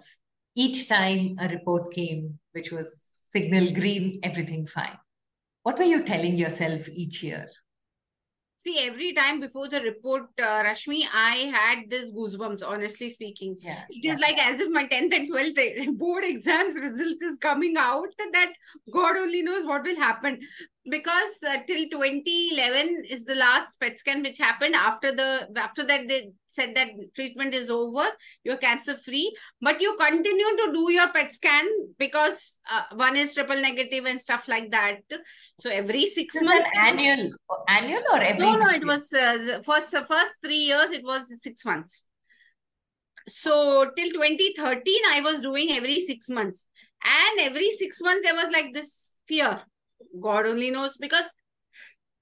[0.56, 4.98] each time a report came which was signal green everything fine?
[5.63, 7.48] What were you telling yourself each year?
[8.63, 13.58] See, every time before the report, uh, Rashmi, I had this goosebumps, honestly speaking.
[13.60, 14.28] Yeah, it is yeah.
[14.28, 18.54] like as if my 10th and 12th board exams results is coming out that
[18.93, 20.41] God only knows what will happen
[20.89, 24.76] because uh, till 2011 is the last PET scan which happened.
[24.76, 28.04] After the after that they said that treatment is over
[28.44, 29.36] you're cancer free.
[29.62, 31.65] But you continue to do your PET scan
[32.00, 35.02] because uh, one is triple negative and stuff like that.
[35.60, 37.32] So every six is months annual
[37.67, 41.63] annual or every no no it was uh, first first three years it was six
[41.63, 42.06] months.
[43.28, 46.67] So till 2013 i was doing every six months.
[47.04, 49.60] And every six months there was like this fear
[50.20, 51.26] God only knows because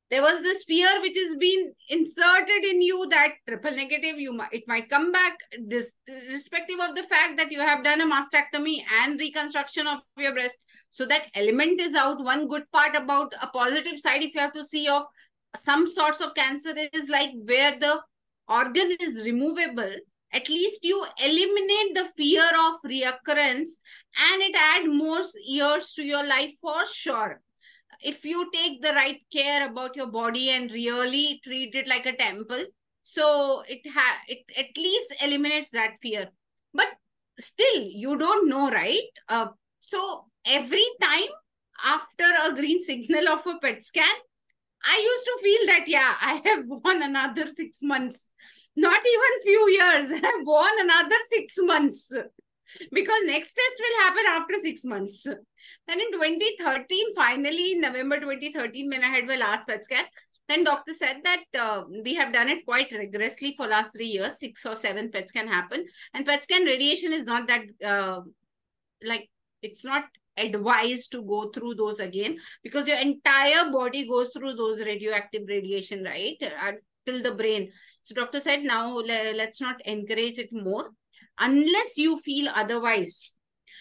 [0.10, 4.52] there was this fear which has been inserted in you that triple negative you might
[4.52, 5.38] it might come back
[5.68, 10.34] this irrespective of the fact that you have done a mastectomy and reconstruction of your
[10.34, 10.58] breast.
[10.90, 12.24] So that element is out.
[12.24, 15.04] One good part about a positive side if you have to see of
[15.56, 18.02] some sorts of cancer is like where the
[18.48, 19.94] organ is removable.
[20.32, 23.70] At least you eliminate the fear of reoccurrence
[24.32, 27.42] and it add more years to your life for sure
[28.02, 32.16] if you take the right care about your body and really treat it like a
[32.16, 32.64] temple
[33.04, 36.30] so it ha it at least eliminates that fear.
[36.74, 36.90] But
[37.40, 39.10] still you don't know right?
[39.28, 39.48] Uh,
[39.80, 41.30] so every time
[41.86, 44.16] after a green signal of a pet scan
[44.86, 48.28] i used to feel that yeah i have won another 6 months.
[48.76, 52.12] Not even few years i have won another 6 months
[52.92, 55.28] because next test will happen after 6 months
[55.88, 60.06] then in 2013, finally, in November 2013, when I had my last PET scan,
[60.48, 64.40] then doctor said that uh, we have done it quite rigorously for last three years.
[64.40, 65.86] Six or seven PET scan happen.
[66.14, 68.22] And PET scan radiation is not that, uh,
[69.04, 69.30] like,
[69.62, 70.06] it's not
[70.38, 76.04] advised to go through those again because your entire body goes through those radioactive radiation,
[76.04, 76.38] right?
[76.42, 76.74] Uh,
[77.06, 77.72] till the brain.
[78.04, 80.92] So doctor said, now let's not encourage it more
[81.40, 83.36] unless you feel otherwise.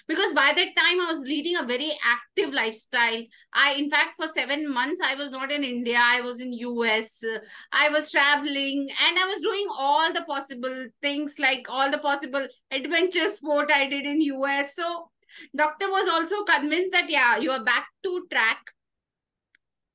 [0.07, 3.23] Because by that time i was leading a very active lifestyle.
[3.53, 5.99] I in fact for 7 months i was not in india.
[6.01, 7.23] I was in us
[7.73, 12.47] i was traveling and i was doing all the possible things like all the possible
[12.71, 15.11] adventure sport i did in us so
[15.55, 18.73] doctor was also convinced that yeah you are back to track.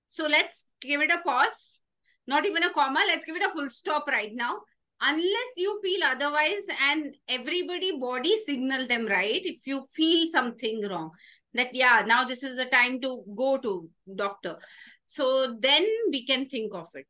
[0.08, 1.82] So let's give it a pause.
[2.28, 3.00] Not even a comma.
[3.08, 4.60] Let's give it a full stop right now
[5.06, 9.42] unless you feel otherwise and everybody body signal them right?
[9.44, 11.12] If you feel something wrong
[11.54, 14.58] that yeah now this is the time to go to doctor.
[15.06, 17.08] So then we can think of it.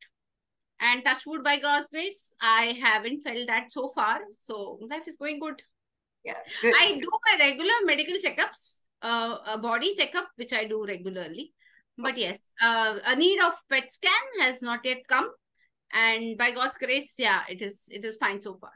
[0.79, 4.19] And touch wood by god's grace i haven't felt that so far.
[4.37, 5.61] So life is going good.
[6.23, 6.73] Yeah good.
[6.79, 11.53] i do my regular medical checkups uh, a body checkup which i do regularly.
[11.97, 15.29] But yes uh, a need of pet scan has not yet come
[15.93, 18.71] and by god's grace yeah it is it is fine so far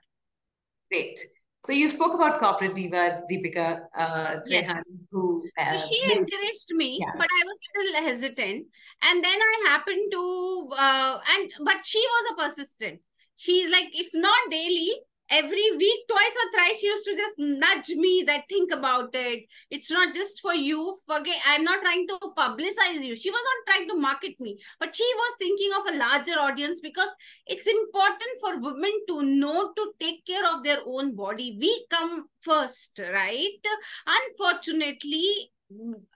[0.89, 1.19] great
[1.65, 4.83] so you spoke about corporate diva Deepika uh, Trehan, yes.
[5.11, 7.11] who uh, so she encouraged me, yeah.
[7.17, 8.67] but I was a little hesitant.
[9.03, 13.01] And then I happened to, uh, and but she was a persistent.
[13.35, 14.91] She's like, if not daily,
[15.29, 19.45] every week, twice or thrice, she used to just nudge me that think about it.
[19.69, 20.97] It's not just for you.
[21.05, 23.15] Forget, I'm not trying to publicize you.
[23.15, 26.79] She was not trying to market me, but she was thinking of a larger audience
[26.79, 27.09] because
[27.45, 31.57] it's important for women to know to take care of their own body.
[31.59, 33.59] We come first, right?
[34.05, 35.51] Unfortunately,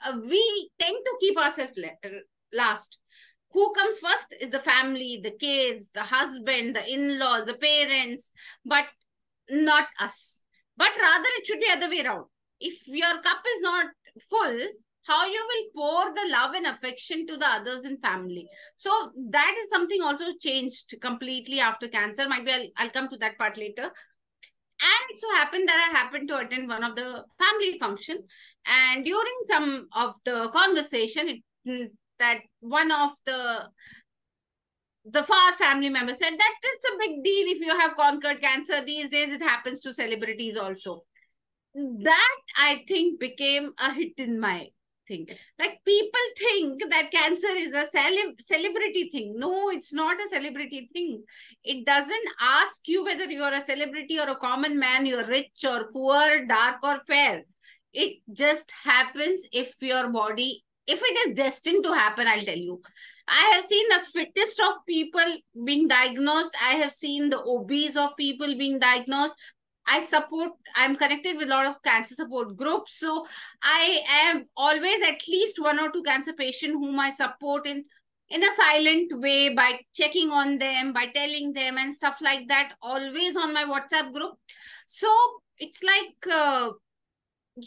[0.06, 1.74] uh, we tend to keep ourselves
[2.54, 3.00] last
[3.54, 8.34] who comes first is the family the kids the husband the in-laws the parents
[8.66, 8.86] but
[9.50, 10.42] not us.
[10.78, 12.26] But rather, it should be other way around.
[12.60, 13.88] If your cup is not
[14.30, 14.60] full,
[15.08, 18.48] how you will pour the love and affection to the others in family.
[18.76, 22.28] So that is something also changed completely after cancer.
[22.30, 23.84] Might be I'll, I'll come to that part later.
[23.84, 28.24] And it so happened that I happened to attend one of the family function,
[28.66, 33.70] and during some of the conversation, it, that one of the
[35.06, 38.84] the far family member said that it's a big deal if you have conquered cancer.
[38.86, 41.04] These days it happens to celebrities also.
[41.74, 44.68] That I think became a hit in my
[45.08, 45.28] thing.
[45.58, 49.36] Like people think that cancer is a cele- celebrity thing.
[49.38, 51.24] No, it's not a celebrity thing.
[51.64, 55.90] It doesn't ask you whether you're a celebrity or a common man, you're rich or
[55.92, 57.44] poor, dark or fair.
[57.94, 62.82] It just happens if your body, if it is destined to happen, I'll tell you
[63.28, 66.56] I have seen the fittest of people being diagnosed.
[66.62, 69.36] I have seen the obese of people being diagnosed.
[69.88, 73.00] I support, I'm connected with a lot of cancer support groups.
[73.00, 73.26] So
[73.64, 77.84] I am always at least one or two cancer patients whom I support in
[78.30, 82.74] in a silent way by checking on them, by telling them and stuff like that,
[82.82, 84.36] always on my WhatsApp group.
[84.88, 85.10] So
[85.58, 86.72] it's like uh,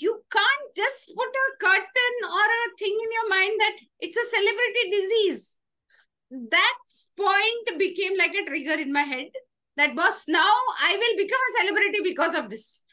[0.01, 4.24] you can't just put a curtain or a thing in your mind that it's a
[4.24, 5.57] celebrity disease.
[6.30, 6.78] That
[7.16, 9.28] point became like a trigger in my head
[9.76, 12.84] that boss, now I will become a celebrity because of this.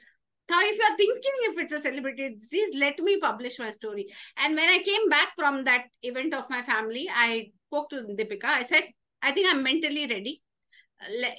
[0.50, 4.08] Now, if you're thinking if it's a celebrity disease, let me publish my story.
[4.38, 8.46] And when I came back from that event of my family, I spoke to Deepika.
[8.46, 8.84] I said,
[9.22, 10.42] I think I'm mentally ready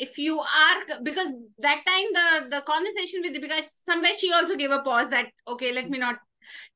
[0.00, 4.70] if you are because that time the the conversation with because somewhere she also gave
[4.70, 6.16] a pause that okay let me not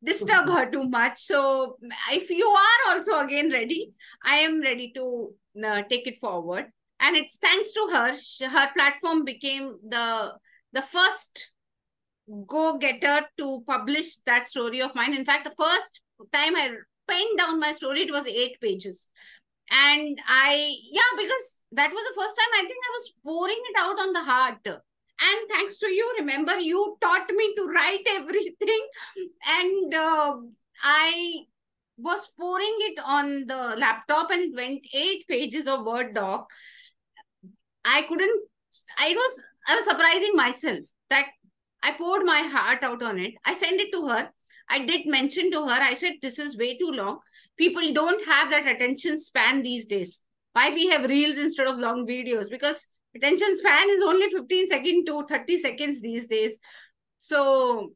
[0.04, 1.18] disturb her too much.
[1.18, 1.76] So
[2.12, 3.92] if you are also again ready
[4.24, 5.34] i am ready to
[5.64, 6.66] uh, take it forward.
[7.00, 8.16] And it's thanks to her
[8.48, 10.34] her platform became the
[10.72, 11.52] the first
[12.46, 15.14] go getter to publish that story of mine.
[15.14, 16.00] In fact the first
[16.32, 16.74] time i
[17.08, 19.08] penned down my story it was eight pages
[19.70, 23.76] and i yeah because that was the first time i think i was pouring it
[23.78, 24.58] out on the heart.
[25.18, 28.86] And thanks to you remember you taught me to write everything.
[29.46, 30.36] And uh,
[30.82, 31.46] i
[31.96, 36.50] was pouring it on the laptop and went eight pages of word doc.
[37.84, 38.42] I couldn't
[38.98, 41.26] i was i was surprising myself that
[41.82, 43.34] i poured my heart out on it.
[43.44, 44.30] I sent it to her.
[44.68, 45.80] I did mention to her.
[45.80, 47.20] I said this is way too long
[47.56, 50.22] people don't have that attention span these days.
[50.52, 52.50] Why we have reels instead of long videos?
[52.50, 56.60] Because attention span is only 15 seconds to 30 seconds these days.
[57.18, 57.92] So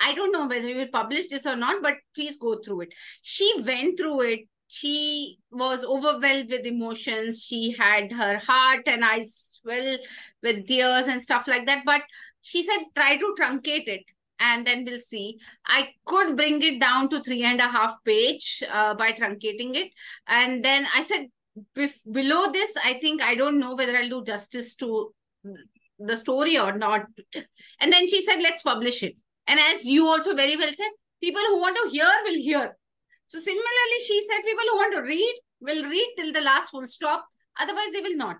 [0.00, 2.94] I don't know whether you will publish this or not, but please go through it.
[3.22, 4.40] She went through it.
[4.68, 7.42] She was overwhelmed with emotions.
[7.42, 9.96] She had her heart and eyes swell
[10.42, 11.84] with tears and stuff like that.
[11.86, 12.02] But
[12.40, 14.02] she said, try to truncate it
[14.38, 15.38] and then we'll see.
[15.66, 19.92] I could bring it down to three and a half page uh, by truncating it.
[20.26, 21.26] And then I said,
[22.10, 25.14] below this, I think I don't know whether I'll do justice to
[25.98, 27.06] the story or not.
[27.80, 29.18] And then she said, let's publish it.
[29.46, 30.90] And as you also very well said,
[31.22, 32.76] people who want to hear will hear.
[33.28, 36.86] So similarly, she said, people who want to read will read till the last full
[36.88, 37.26] stop.
[37.58, 38.36] Otherwise, they will not.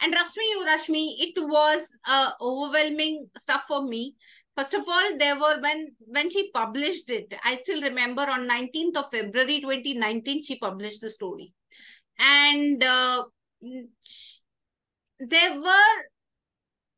[0.00, 4.14] And Rashmi, you Rashmi, it was uh, overwhelming stuff for me
[4.58, 8.96] First of all, there were when when she published it, I still remember on 19th
[8.96, 11.52] of February 2019, she published the story.
[12.18, 13.22] And uh,
[15.20, 15.96] there were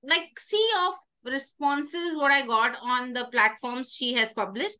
[0.02, 0.94] like sea of
[1.30, 4.78] responses what I got on the platforms she has published,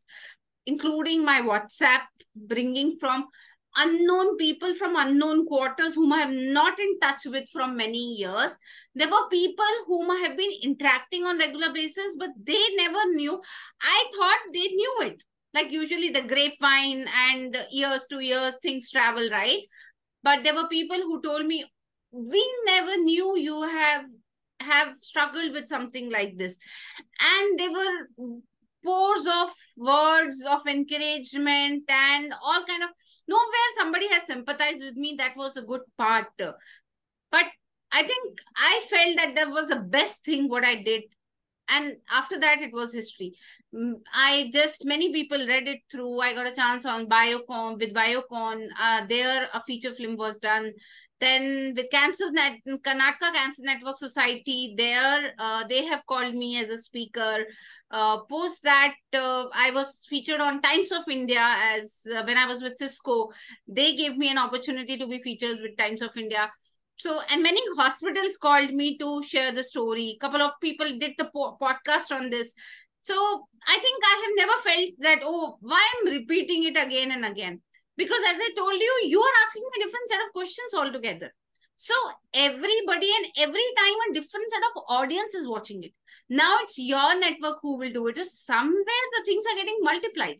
[0.65, 2.01] including my WhatsApp,
[2.35, 3.27] bringing from
[3.75, 8.57] unknown people from unknown quarters whom I have not in touch with from many years.
[8.93, 13.41] There were people whom I have been interacting on regular basis, but they never knew.
[13.81, 15.23] I thought they knew it.
[15.53, 19.61] Like usually the grapevine and years to years things travel, right?
[20.23, 21.65] But there were people who told me,
[22.11, 24.05] we never knew you have
[24.59, 26.59] have struggled with something like this.
[27.19, 28.37] And they were
[28.83, 32.89] pours of words of encouragement and all kind of
[33.27, 36.27] nowhere somebody has sympathized with me that was a good part
[37.31, 37.45] but
[37.91, 41.03] I think I felt that that was the best thing what I did.
[41.69, 43.33] And after that, it was history.
[43.73, 46.19] Mm, I just, many people read it through.
[46.19, 48.67] I got a chance on Biocon, with Biocon.
[48.79, 50.73] Uh, there, a feature film was done.
[51.19, 56.69] Then with Cancer Net, Karnataka Cancer Network Society, there, uh, they have called me as
[56.69, 57.45] a speaker.
[57.91, 62.47] Uh, post that, uh, I was featured on Times of India as uh, when I
[62.47, 63.29] was with Cisco.
[63.67, 66.51] They gave me an opportunity to be featured with Times of India
[66.95, 70.15] so and many hospitals called me to share the story.
[70.15, 72.53] A couple of people did the po- podcast on this.
[73.01, 73.15] So
[73.67, 77.61] i think i have never felt that oh why i'm repeating it again and again?
[77.97, 81.33] Because as i told you you are asking a different set of questions altogether.
[81.75, 81.95] So
[82.35, 85.93] everybody and every time a different set of audience is watching it.
[86.29, 88.15] Now it's your network who will do it.
[88.15, 90.37] Just somewhere the things are getting multiplied.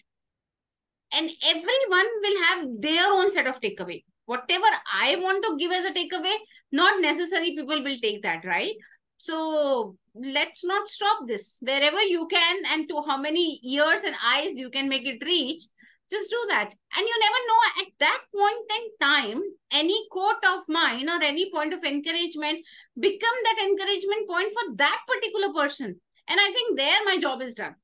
[1.14, 5.86] And everyone will have their own set of takeaway whatever I want to give as
[5.86, 6.36] a takeaway,
[6.72, 8.76] not necessary people will take that, right?
[9.18, 11.58] So let's not stop this.
[11.62, 15.64] Wherever you can and to how many ears and eyes you can make it reach,
[16.10, 16.70] just do that.
[16.96, 21.52] And you never know at that point in time, any quote of mine or any
[21.52, 22.66] point of encouragement
[23.00, 26.00] become that encouragement point for that particular person.
[26.28, 27.76] And I think there my job is done.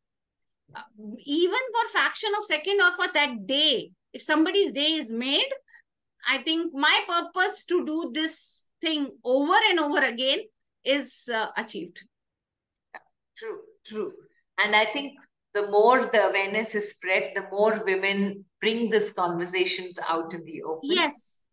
[0.75, 0.81] Uh,
[1.23, 5.49] even for fraction of second or for that day, if somebody's day is made,
[6.27, 10.39] I think my purpose to do this thing over and over again
[10.83, 12.03] is uh, achieved.
[13.37, 14.11] True, true.
[14.57, 15.13] And I think
[15.53, 20.63] the more the awareness is spread, the more women bring these conversations out in the
[20.63, 20.89] open.
[20.91, 21.43] Yes.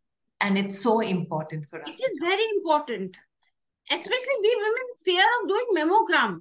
[0.41, 2.01] And it's so important for us.
[2.01, 3.17] It is very important.
[3.91, 6.41] Especially we women fear of doing mammogram.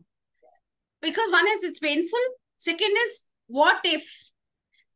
[1.02, 2.20] Because one is it's painful.
[2.58, 4.32] Second is what if?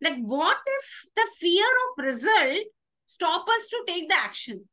[0.01, 2.67] That what if the fear of result
[3.07, 4.65] stop us to take the action.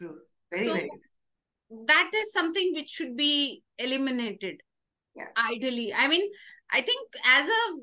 [0.00, 0.16] True.
[0.50, 0.90] Very, so very.
[1.86, 4.62] That is something which should be eliminated.
[5.14, 5.28] Yeah.
[5.50, 5.92] Ideally.
[5.94, 6.28] I mean,
[6.72, 7.74] I think as a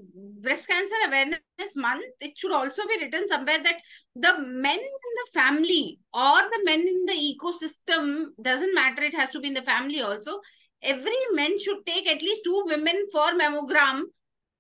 [0.42, 1.40] breast cancer awareness
[1.76, 3.78] month, it should also be written somewhere that
[4.16, 9.32] the men in the family or the men in the ecosystem doesn't matter, it has
[9.32, 10.40] to be in the family also.
[10.82, 14.04] Every man should take at least two women for mammogram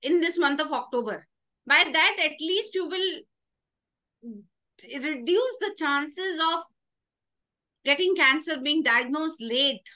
[0.01, 1.27] in this month of October.
[1.65, 3.19] By that, at least you will
[4.23, 6.63] reduce the chances of
[7.83, 9.87] getting cancer being diagnosed late.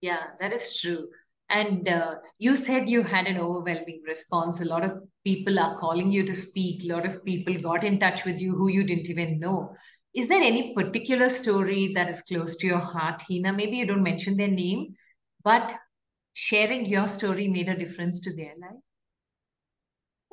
[0.00, 1.08] Yeah, that is true.
[1.48, 4.60] And uh, you said you had an overwhelming response.
[4.60, 6.84] A lot of people are calling you to speak.
[6.84, 9.74] A lot of people got in touch with you who you didn't even know.
[10.14, 13.54] Is there any particular story that is close to your heart, Heena?
[13.54, 14.94] Maybe you don't mention their name,
[15.44, 15.74] but
[16.32, 18.85] sharing your story made a difference to their life?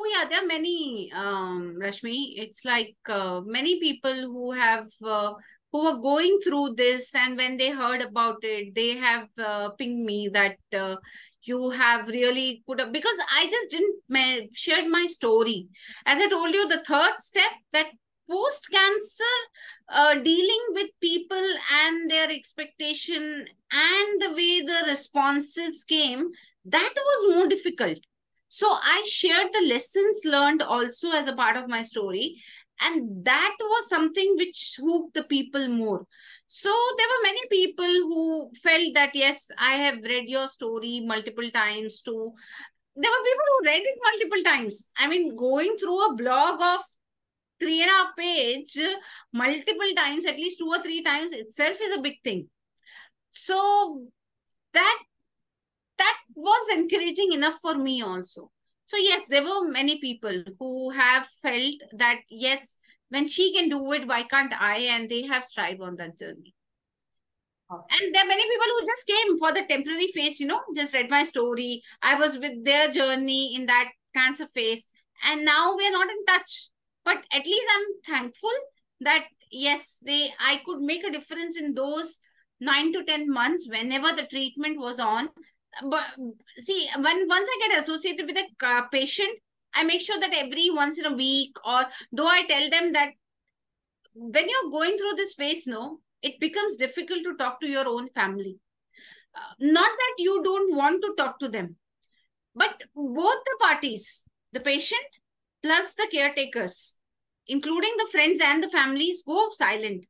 [0.06, 2.34] Oh yeah, there are many, um, Rashmi.
[2.38, 5.34] It's like uh, many people who have uh,
[5.72, 10.06] who were going through this, and when they heard about it, they have uh, pinged
[10.06, 10.98] me that uh,
[11.44, 15.68] you have really put up because I just didn't ma- shared my story.
[16.06, 17.92] As I told you, the third step that
[18.30, 19.36] post cancer
[19.90, 21.48] uh, dealing with people
[21.82, 26.30] and their expectation and the way the responses came
[26.66, 27.98] that was more difficult
[28.54, 32.40] so I shared the lessons learned also as a part of my story.
[32.80, 36.06] And that was something which hooked the people more.
[36.46, 41.50] So there were many people who felt that, yes, I have read your story multiple
[41.50, 42.32] times too.
[42.96, 44.88] There were people who read it multiple times.
[45.00, 46.82] I mean, going through a blog of
[47.60, 48.78] three and a half page
[49.34, 52.50] multiple times, at least two or three times itself is a big thing.
[53.32, 54.04] So
[54.74, 55.00] that
[56.04, 58.52] that was encouraging enough for me also.
[58.86, 62.78] So yes, there were many people who have felt that yes,
[63.10, 64.78] when she can do it, why can't I?
[64.96, 66.54] And they have strived on that journey.
[67.70, 67.88] Awesome.
[68.02, 70.94] And there are many people who just came for the temporary phase, you know, just
[70.94, 71.82] read my story.
[72.02, 74.88] I was with their journey in that cancer phase.
[75.26, 76.70] And now we are not in touch.
[77.06, 78.58] But at least I'm thankful
[79.02, 82.20] that yes, they I could make a difference in those
[82.60, 85.30] nine to ten months whenever the treatment was on
[85.82, 86.06] but
[86.58, 89.40] see when once i get associated with a uh, patient
[89.74, 93.12] i make sure that every once in a week or though i tell them that
[94.14, 98.08] when you're going through this phase no it becomes difficult to talk to your own
[98.16, 98.58] family.
[99.36, 101.76] Uh, not that you don't want to talk to them
[102.56, 105.18] but both the parties the patient
[105.64, 106.98] plus the caretakers
[107.48, 110.06] including the friends and the families go silent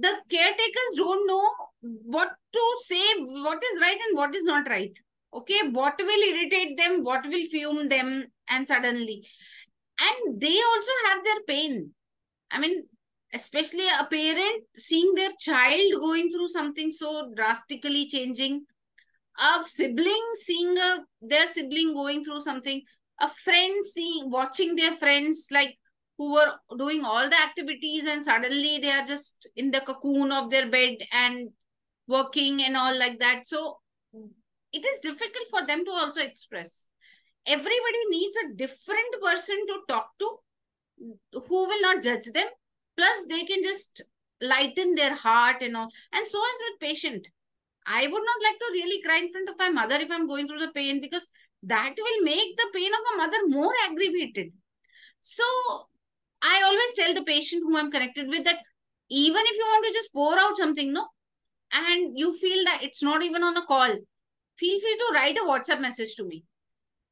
[0.00, 4.96] the caretakers don't know what to say, what is right and what is not right.
[5.32, 9.26] Okay, what will irritate them, what will fume them, and suddenly.
[10.00, 11.92] And they also have their pain.
[12.50, 12.84] I mean,
[13.34, 18.64] especially a parent seeing their child going through something so drastically changing
[19.38, 22.80] a sibling seeing a, their sibling going through something
[23.20, 25.76] a friend seeing watching their friends like
[26.18, 30.50] who were doing all the activities and suddenly they are just in the cocoon of
[30.50, 31.50] their bed and
[32.08, 33.46] working and all like that.
[33.46, 33.78] So
[34.72, 36.86] it is difficult for them to also express.
[37.46, 40.38] Everybody needs a different person to talk to
[41.32, 42.48] who will not judge them.
[42.96, 44.02] Plus they can just
[44.40, 45.88] lighten their heart and all.
[46.12, 47.28] And so is with patient.
[47.86, 50.48] I would not like to really cry in front of my mother if i'm going
[50.48, 51.28] through the pain because
[51.62, 54.52] that will make the pain of a mother more aggravated.
[55.20, 55.44] So
[56.42, 58.58] i always tell the patient who i'm connected with that
[59.08, 61.06] even if you want to just pour out something no?
[61.72, 63.94] And you feel that it's not even on a call
[64.56, 66.44] feel free to write a whatsapp message to me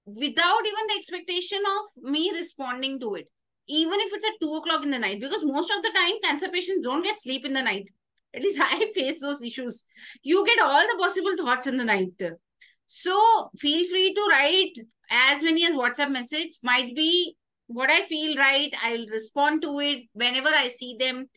[0.07, 3.29] without even the expectation of me responding to it
[3.67, 6.49] even if it's at 2 o'clock in the night because most of the time cancer
[6.49, 7.89] patients don't get sleep in the night.
[8.35, 9.85] At least i face those issues.
[10.23, 12.21] You get all the possible thoughts in the night.
[12.87, 14.73] So feel free to write
[15.11, 17.37] as many as whatsapp message might be
[17.67, 21.29] what i feel right i will respond to it whenever i see them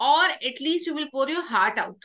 [0.00, 2.02] or at least you will pour your heart out.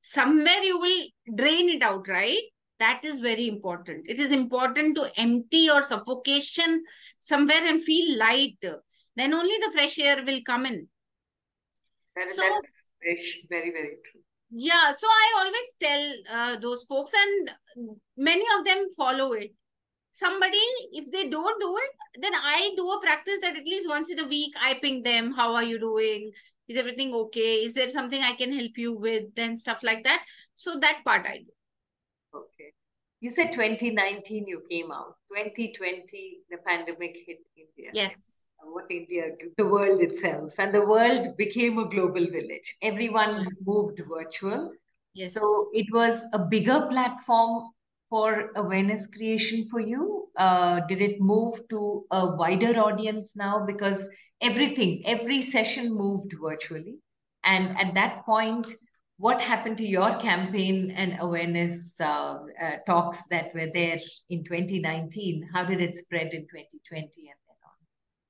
[0.00, 2.40] Somewhere you will drain it out right?
[2.78, 4.06] That is very important.
[4.08, 6.82] It is important to empty your suffocation
[7.18, 8.56] somewhere and feel light.
[9.14, 10.88] Then only the fresh air will come in.
[12.16, 12.62] That, so, that
[13.18, 14.20] is very very true.
[14.50, 17.50] Yeah so i always tell uh, those folks and
[18.16, 19.52] many of them follow it
[20.12, 24.10] somebody if they don't do it then i do a practice that at least once
[24.10, 26.32] in a week i ping them how are you doing
[26.68, 30.24] is everything okay is there something i can help you with then stuff like that
[30.54, 31.52] so that part i do
[32.34, 32.72] Okay.
[33.20, 35.16] You said 2019 you came out.
[35.36, 37.90] 2020, the pandemic hit India.
[37.92, 38.44] Yes.
[38.62, 39.24] What India,
[39.56, 40.54] the world itself.
[40.58, 42.76] And the world became a global village.
[42.82, 44.72] Everyone moved virtual.
[45.14, 45.34] Yes.
[45.34, 47.70] So it was a bigger platform
[48.10, 50.28] for awareness creation for you?
[50.36, 53.64] Uh, did it move to a wider audience now?
[53.64, 54.08] Because
[54.42, 56.96] everything, every session moved virtually.
[57.44, 58.70] And at that point,
[59.20, 64.00] what happened to your campaign and awareness uh, uh, talks that were there
[64.30, 67.76] in 2019 how did it spread in 2020 and then on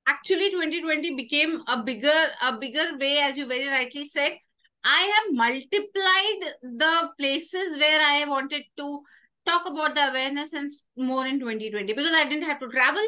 [0.05, 4.37] actually 2020 became a bigger a bigger way as you very rightly said
[4.83, 6.51] i have multiplied
[6.83, 9.01] the places where i wanted to
[9.45, 13.03] talk about the awareness and more in 2020 because i didn't have to travel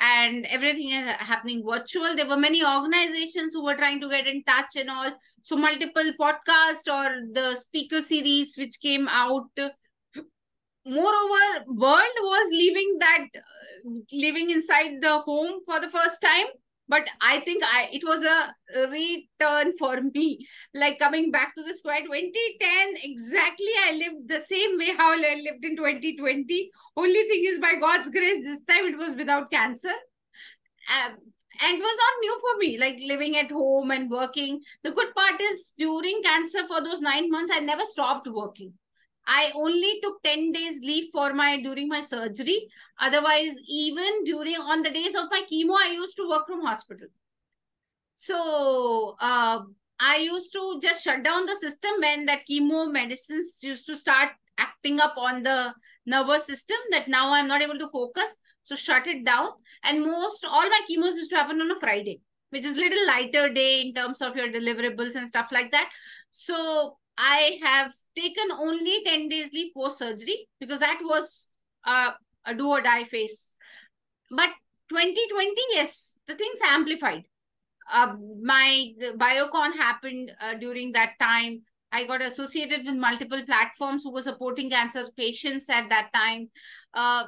[0.00, 2.16] and everything is happening virtual.
[2.16, 5.12] There were many organizations who were trying to get in touch and all.
[5.42, 9.50] So multiple podcasts or the speaker series which came out.
[10.86, 16.46] Moreover, world was leaving that, uh, living inside the home for the first time
[16.88, 18.54] but i think i it was a
[18.90, 20.46] return for me.
[20.74, 25.40] Like coming back to the square 2010 exactly i lived the same way how i
[25.42, 29.88] lived in 2020 only thing is by god's grace this time it was without cancer.
[30.94, 31.16] Um,
[31.62, 34.60] and it was not new for me like living at home and working.
[34.82, 38.74] The good part is during cancer for those nine months i never stopped working
[39.26, 42.68] I only took 10 days leave for my during my surgery.
[43.00, 47.08] Otherwise, even during on the days of my chemo, I used to work from hospital.
[48.14, 49.60] So uh,
[49.98, 54.30] I used to just shut down the system when that chemo medicines used to start
[54.58, 55.74] acting up on the
[56.06, 58.36] nervous system that now I'm not able to focus.
[58.64, 59.50] So shut it down.
[59.82, 62.20] And most all my chemos used to happen on a Friday,
[62.50, 65.90] which is little lighter day in terms of your deliverables and stuff like that.
[66.30, 71.48] So I have taken only 10 days leave post surgery because that was
[71.84, 72.12] uh,
[72.44, 73.50] a do or die phase.
[74.30, 74.50] But
[74.88, 77.24] 2020, yes, the things amplified.
[77.92, 81.62] Uh, my biocon happened uh, during that time.
[81.92, 86.50] I got associated with multiple platforms who were supporting cancer patients at that time.
[86.92, 87.24] Uh,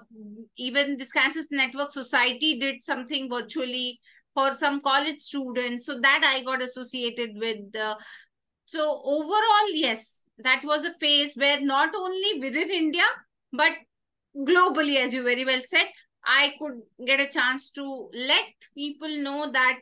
[0.57, 4.01] even this Cancer Network Society did something virtually
[4.35, 5.87] for some college students.
[5.87, 7.77] So that I got associated with.
[8.67, 13.05] So overall, yes, that was a phase where not only within India,
[13.53, 13.73] but
[14.37, 15.87] globally, as you very well said,
[16.25, 18.47] I could get a chance to let
[18.77, 19.79] people know that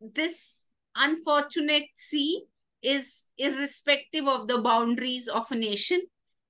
[0.00, 2.44] this unfortunate sea
[2.82, 6.00] is irrespective of the boundaries of a nation,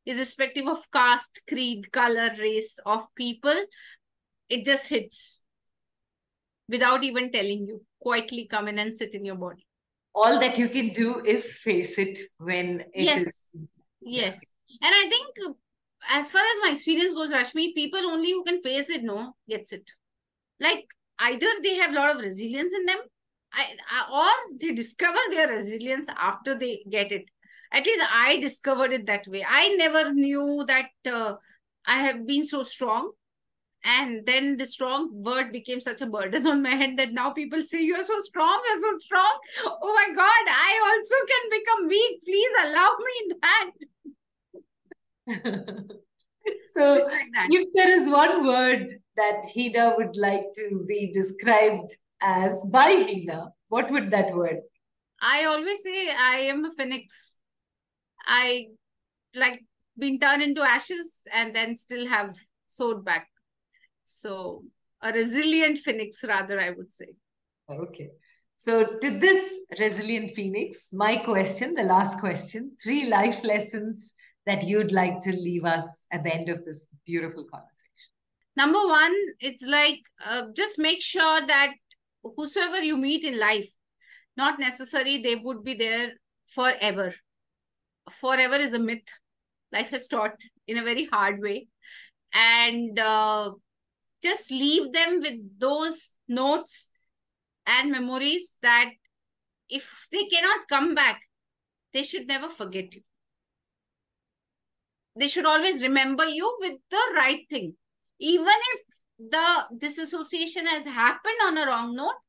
[0.04, 3.56] irrespective of caste, creed, color, race of people.
[4.48, 5.42] It just hits
[6.68, 9.65] without even telling you, quietly come in and sit in your body
[10.16, 13.22] all that you can do is face it when it yes.
[13.22, 13.50] Is,
[14.00, 14.40] yes.
[14.80, 15.56] And I think
[16.10, 19.72] as far as my experience goes, Rashmi, people only who can face it, no, gets
[19.72, 19.90] it.
[20.58, 20.86] Like
[21.18, 22.98] either they have a lot of resilience in them
[24.12, 24.26] or
[24.58, 27.30] they discover their resilience after they get it.
[27.72, 29.44] At least I discovered it that way.
[29.46, 31.34] I never knew that uh,
[31.86, 33.12] I have been so strong.
[33.86, 37.62] And then the strong word became such a burden on my head that now people
[37.64, 39.38] say, You're so strong, you're so strong.
[39.64, 42.24] Oh my God, I also can become weak.
[42.24, 43.70] Please allow me that.
[46.74, 47.48] so, like that.
[47.50, 53.50] if there is one word that Heena would like to be described as by Heena,
[53.68, 54.58] what would that word?
[55.22, 57.38] I always say I am a phoenix.
[58.26, 58.66] I
[59.32, 59.64] like
[59.96, 62.34] been turned into ashes and then still have
[62.66, 63.28] soared back.
[64.06, 64.64] So
[65.02, 67.08] a resilient phoenix, rather, I would say.
[67.68, 68.08] Okay.
[68.56, 74.14] So to this resilient phoenix, my question, the last question, three life lessons
[74.46, 77.90] that you'd like to leave us at the end of this beautiful conversation.
[78.56, 81.74] Number one, it's like uh, just make sure that
[82.22, 83.68] whosoever you meet in life,
[84.36, 86.12] not necessary they would be there
[86.46, 87.14] forever.
[88.10, 89.08] Forever is a myth.
[89.72, 91.66] Life has taught in a very hard way.
[92.32, 93.50] And uh,
[94.26, 96.90] just leave them with those notes
[97.66, 98.90] and memories that
[99.68, 101.20] if they cannot come back,
[101.92, 103.02] they should never forget you.
[105.18, 107.74] They should always remember you with the right thing.
[108.18, 108.80] Even if
[109.18, 112.20] the disassociation has happened on a wrong note,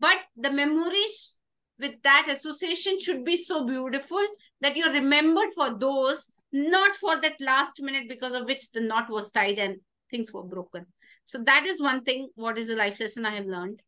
[0.00, 1.38] but the memories
[1.78, 4.24] with that association should be so beautiful
[4.60, 9.08] that you're remembered for those, not for that last minute because of which the knot
[9.08, 9.76] was tied and
[10.10, 10.86] things were broken.
[11.32, 12.28] So that is one thing.
[12.34, 13.80] What is a life lesson I have learned?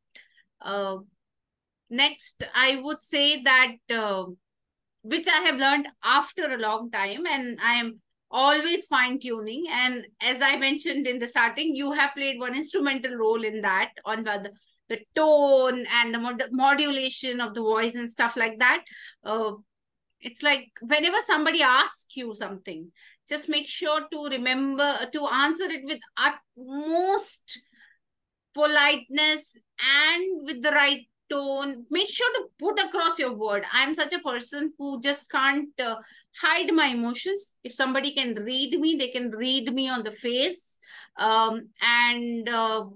[0.62, 0.97] Uh,
[1.90, 4.24] next, I would say that uh,
[5.03, 9.66] which I have learned after a long time, and I am always fine tuning.
[9.70, 13.90] And as I mentioned in the starting, you have played one instrumental role in that
[14.07, 14.51] on the
[14.88, 18.84] the tone and the mod modulation of the voice and stuff like that.
[19.22, 19.53] Uh,
[20.18, 22.90] it's like whenever somebody asks you something,
[23.28, 27.60] just make sure to remember to answer it with utmost
[28.54, 31.86] politeness and with the right tone.
[31.90, 33.64] Make sure to put across your word.
[33.72, 35.96] I'm such a person who just can't uh,
[36.40, 37.56] hide my emotions.
[37.64, 40.78] If somebody can read me they can read me on the face.
[41.18, 42.86] Um, and uh,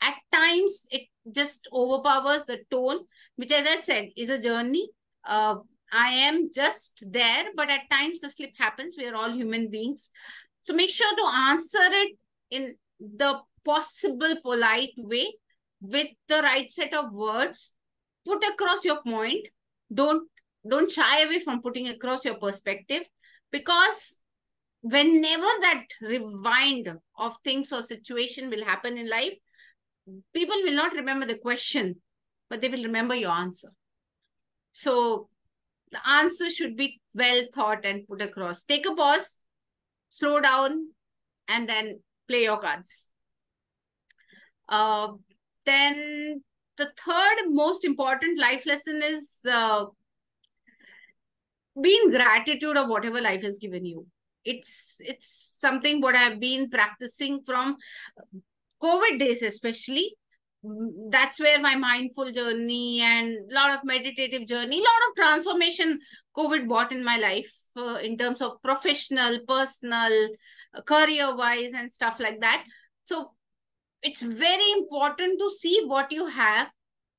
[0.00, 2.98] at times it just overpowers the tone
[3.36, 4.88] which as i said is a journey.
[5.24, 5.56] Uh,
[5.92, 8.96] i am just there but at times the slip happens.
[8.96, 10.10] We are all human beings.
[10.62, 12.16] So make sure to answer it
[12.50, 15.34] in the possible polite way
[15.80, 17.74] with the right set of words.
[18.24, 19.48] Put across your point.
[19.92, 20.28] Don't
[20.68, 23.02] don't shy away from putting across your perspective
[23.50, 24.20] because
[24.80, 29.34] whenever that rewind of things or situation will happen in life
[30.32, 31.96] people will not remember the question
[32.48, 33.70] but they will remember your answer.
[34.72, 35.28] So
[35.92, 38.64] the answer should be well thought and put across.
[38.64, 39.38] Take a pause
[40.12, 40.88] slow down
[41.48, 43.10] and then play your cards.
[44.68, 45.08] Uh,
[45.66, 46.42] then
[46.76, 49.86] the third most important life lesson is uh,
[51.80, 54.06] being gratitude of whatever life has given you.
[54.44, 57.76] It's it's something what i've been practicing from
[58.82, 60.16] covid days especially
[61.10, 65.98] that's where my mindful journey and a lot of meditative journey a lot of transformation
[66.36, 70.28] covid brought in my life uh, in terms of professional personal
[70.74, 72.64] uh, career wise and stuff like that.
[73.04, 73.32] So
[74.02, 76.68] it's very important to see what you have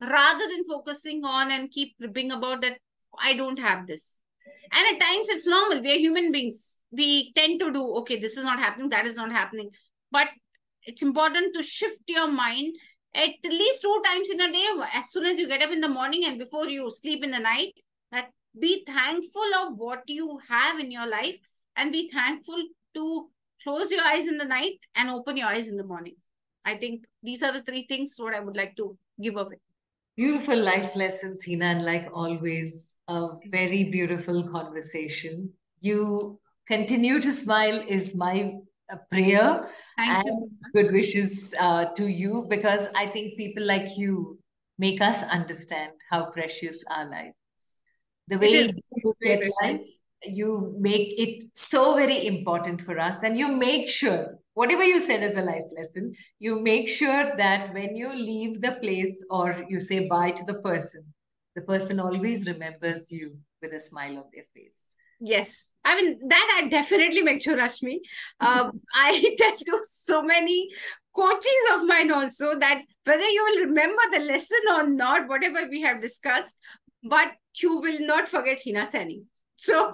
[0.01, 2.77] rather than focusing on and keep ripping about that
[3.21, 4.19] i don't have this.
[4.71, 6.79] And at times it's normal we are human beings.
[6.91, 9.69] We tend to do okay this is not happening that is not happening.
[10.11, 10.27] But
[10.83, 12.75] it's important to shift your mind
[13.15, 15.87] at least two times in a day as soon as you get up in the
[15.87, 17.73] morning and before you sleep in the night
[18.11, 21.35] that be thankful of what you have in your life
[21.75, 23.29] and be thankful to
[23.63, 26.15] close your eyes in the night and open your eyes in the morning
[26.65, 29.57] I think these are the three things what I would like to give away.
[30.15, 35.51] Beautiful life lessons, Heena, and like always, a very beautiful conversation.
[35.81, 38.53] You continue to smile is my
[39.11, 44.39] prayer Thank and good wishes uh, to you because I think people like you
[44.79, 47.75] make us understand how precious our life is.
[48.27, 49.13] The way you
[49.61, 49.79] life,
[50.23, 55.23] you make it so very important for us, and you make sure whatever you said
[55.23, 59.79] as a life lesson, you make sure that when you leave the place or you
[59.79, 61.03] say bye to the person,
[61.55, 64.95] the person always remembers you with a smile on their face.
[65.19, 67.99] Yes, I mean that I definitely make sure, Rashmi.
[68.39, 70.69] Um, I tell to so many
[71.15, 75.81] coaches of mine also that whether you will remember the lesson or not, whatever we
[75.81, 76.57] have discussed,
[77.03, 79.23] but you will not forget Heena Saini.
[79.55, 79.89] So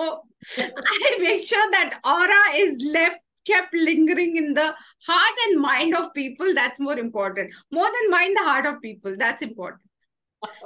[0.57, 6.13] I make sure that aura is left kept lingering in the heart and mind of
[6.13, 6.53] people.
[6.55, 7.53] That's more important.
[7.71, 9.15] More than mind, the heart of people.
[9.17, 9.81] That's important.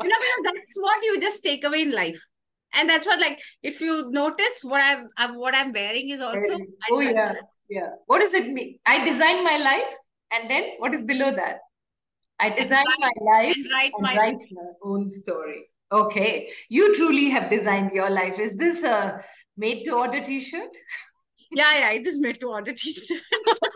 [0.02, 2.24] You know, because that's what you just take away in life
[2.74, 6.58] and that's what like if you notice what i'm, I'm what i'm wearing is also
[6.92, 7.34] oh yeah
[7.70, 7.90] yeah.
[8.06, 8.78] What does it mean?
[8.86, 9.94] I design my life
[10.32, 11.58] and then what is below that?
[12.40, 15.66] I design my life and write, and my, write my own story.
[15.92, 16.52] Okay.
[16.70, 18.40] You truly have designed your life.
[18.40, 19.24] Is this a
[19.58, 20.70] made to order t-shirt?
[21.52, 23.22] Yeah yeah it is made to order t-shirt.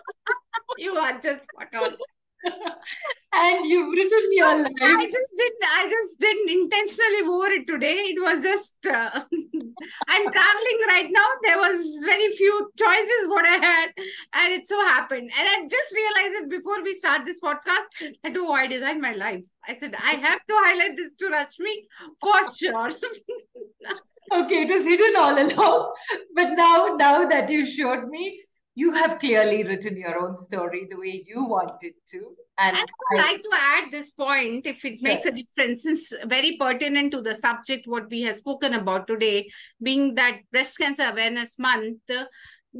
[0.79, 1.97] You are just spot on
[3.33, 4.71] and you've written your life.
[4.81, 5.63] I just didn't.
[5.63, 7.95] I just didn't intentionally wore it today.
[8.13, 8.85] It was just.
[8.85, 9.09] Uh,
[10.07, 11.27] I'm traveling right now.
[11.43, 13.89] There was very few choices what I had,
[14.33, 15.31] and it so happened.
[15.37, 18.15] And I just realized it before we start this podcast.
[18.23, 18.47] I do.
[18.51, 19.45] I designed my life.
[19.67, 21.75] I said I have to highlight this to Rashmi
[22.21, 22.89] for sure.
[24.33, 25.93] okay, it was hidden all along,
[26.35, 28.41] but now now that you showed me,
[28.77, 32.35] you have clearly written your own story the way you wanted to.
[32.59, 36.13] And, I would I, like to add this point, if it makes a difference, since
[36.25, 39.49] very pertinent to the subject what we have spoken about today,
[39.81, 42.01] being that breast cancer awareness month.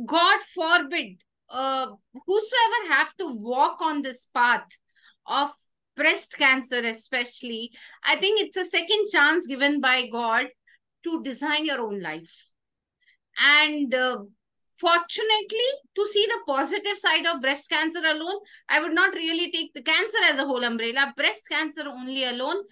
[0.05, 1.87] God forbid, uh,
[2.27, 4.67] whosoever have to walk on this path
[5.25, 5.49] of
[5.95, 7.71] breast cancer, especially,
[8.05, 10.49] I think it's a second chance given by God
[11.05, 12.51] to design your own life.
[13.39, 14.17] And uh,
[14.79, 19.73] fortunately to see the positive side of breast cancer alone i would not really take
[19.73, 21.13] the cancer as a whole umbrella.
[21.15, 22.63] Breast cancer only alone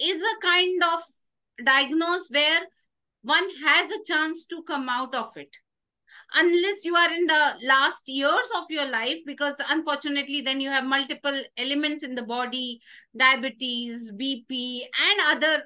[0.00, 1.00] is a kind of
[1.64, 2.60] diagnosis where
[3.22, 5.50] one has a chance to come out of it.
[6.34, 10.84] Unless you are in the last years of your life because unfortunately then you have
[10.84, 12.80] multiple elements in the body
[13.16, 15.62] diabetes bp and other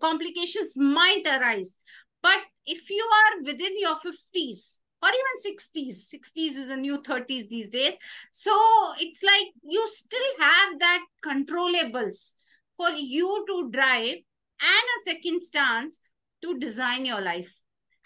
[0.00, 1.78] complications might arise.
[2.22, 7.48] But if you are within your 50s or even 60s 60s is a new 30s
[7.48, 7.94] these days.
[8.32, 8.52] So
[8.98, 12.34] it's like you still have that controllables
[12.76, 14.16] for you to drive
[14.60, 16.00] and a second stance
[16.42, 17.52] to design your life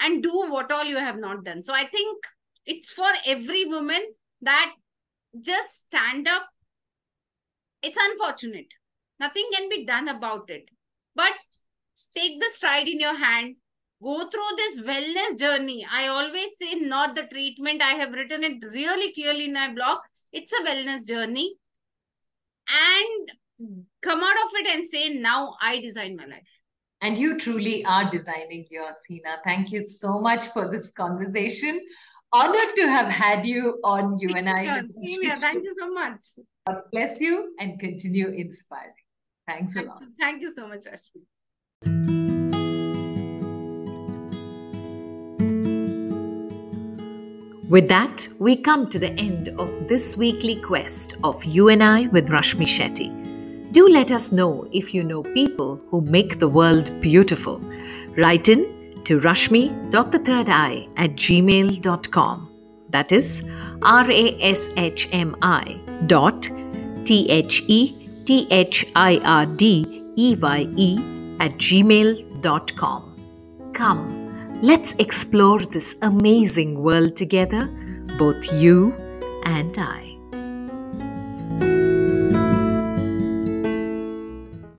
[0.00, 1.62] and do what all you have not done.
[1.62, 2.24] So i think
[2.66, 4.00] it's for every woman
[4.42, 4.72] that
[5.40, 6.48] just stand up.
[7.82, 8.66] It's unfortunate.
[9.18, 10.70] Nothing can be done about it.
[11.14, 11.32] But
[12.16, 13.56] take the stride in your hand
[14.02, 15.86] go through this wellness journey.
[15.90, 17.82] I always say not the treatment.
[17.82, 19.98] I have written it really clearly in my blog.
[20.32, 21.54] It's a wellness journey.
[22.68, 23.32] And
[24.02, 26.46] come out of it and say, now I design my life.
[27.02, 29.38] And you truly are designing yours, Heena.
[29.44, 31.80] Thank you so much for this conversation.
[32.32, 34.64] Honored to have had you on You and I.
[34.64, 36.20] Thank you so much.
[36.66, 38.92] God bless you and continue inspiring.
[39.48, 40.02] Thanks a lot.
[40.18, 42.09] Thank you so much, Ashmi.
[47.70, 52.08] With that, we come to the end of this weekly quest of You and I
[52.08, 53.70] with Rashmi Shetty.
[53.70, 57.60] Do let us know if you know people who make the world beautiful.
[58.16, 58.64] Write in
[59.04, 62.50] to rashmi.the at gmail.com.
[62.88, 63.48] That is
[63.82, 66.50] R A S H M I dot
[67.04, 67.94] T H E
[68.24, 70.96] T H I R D E Y E
[71.38, 73.02] at gmail.com.
[73.72, 74.19] Come
[74.62, 77.66] Let's explore this amazing world together,
[78.18, 78.92] both you
[79.44, 80.09] and I.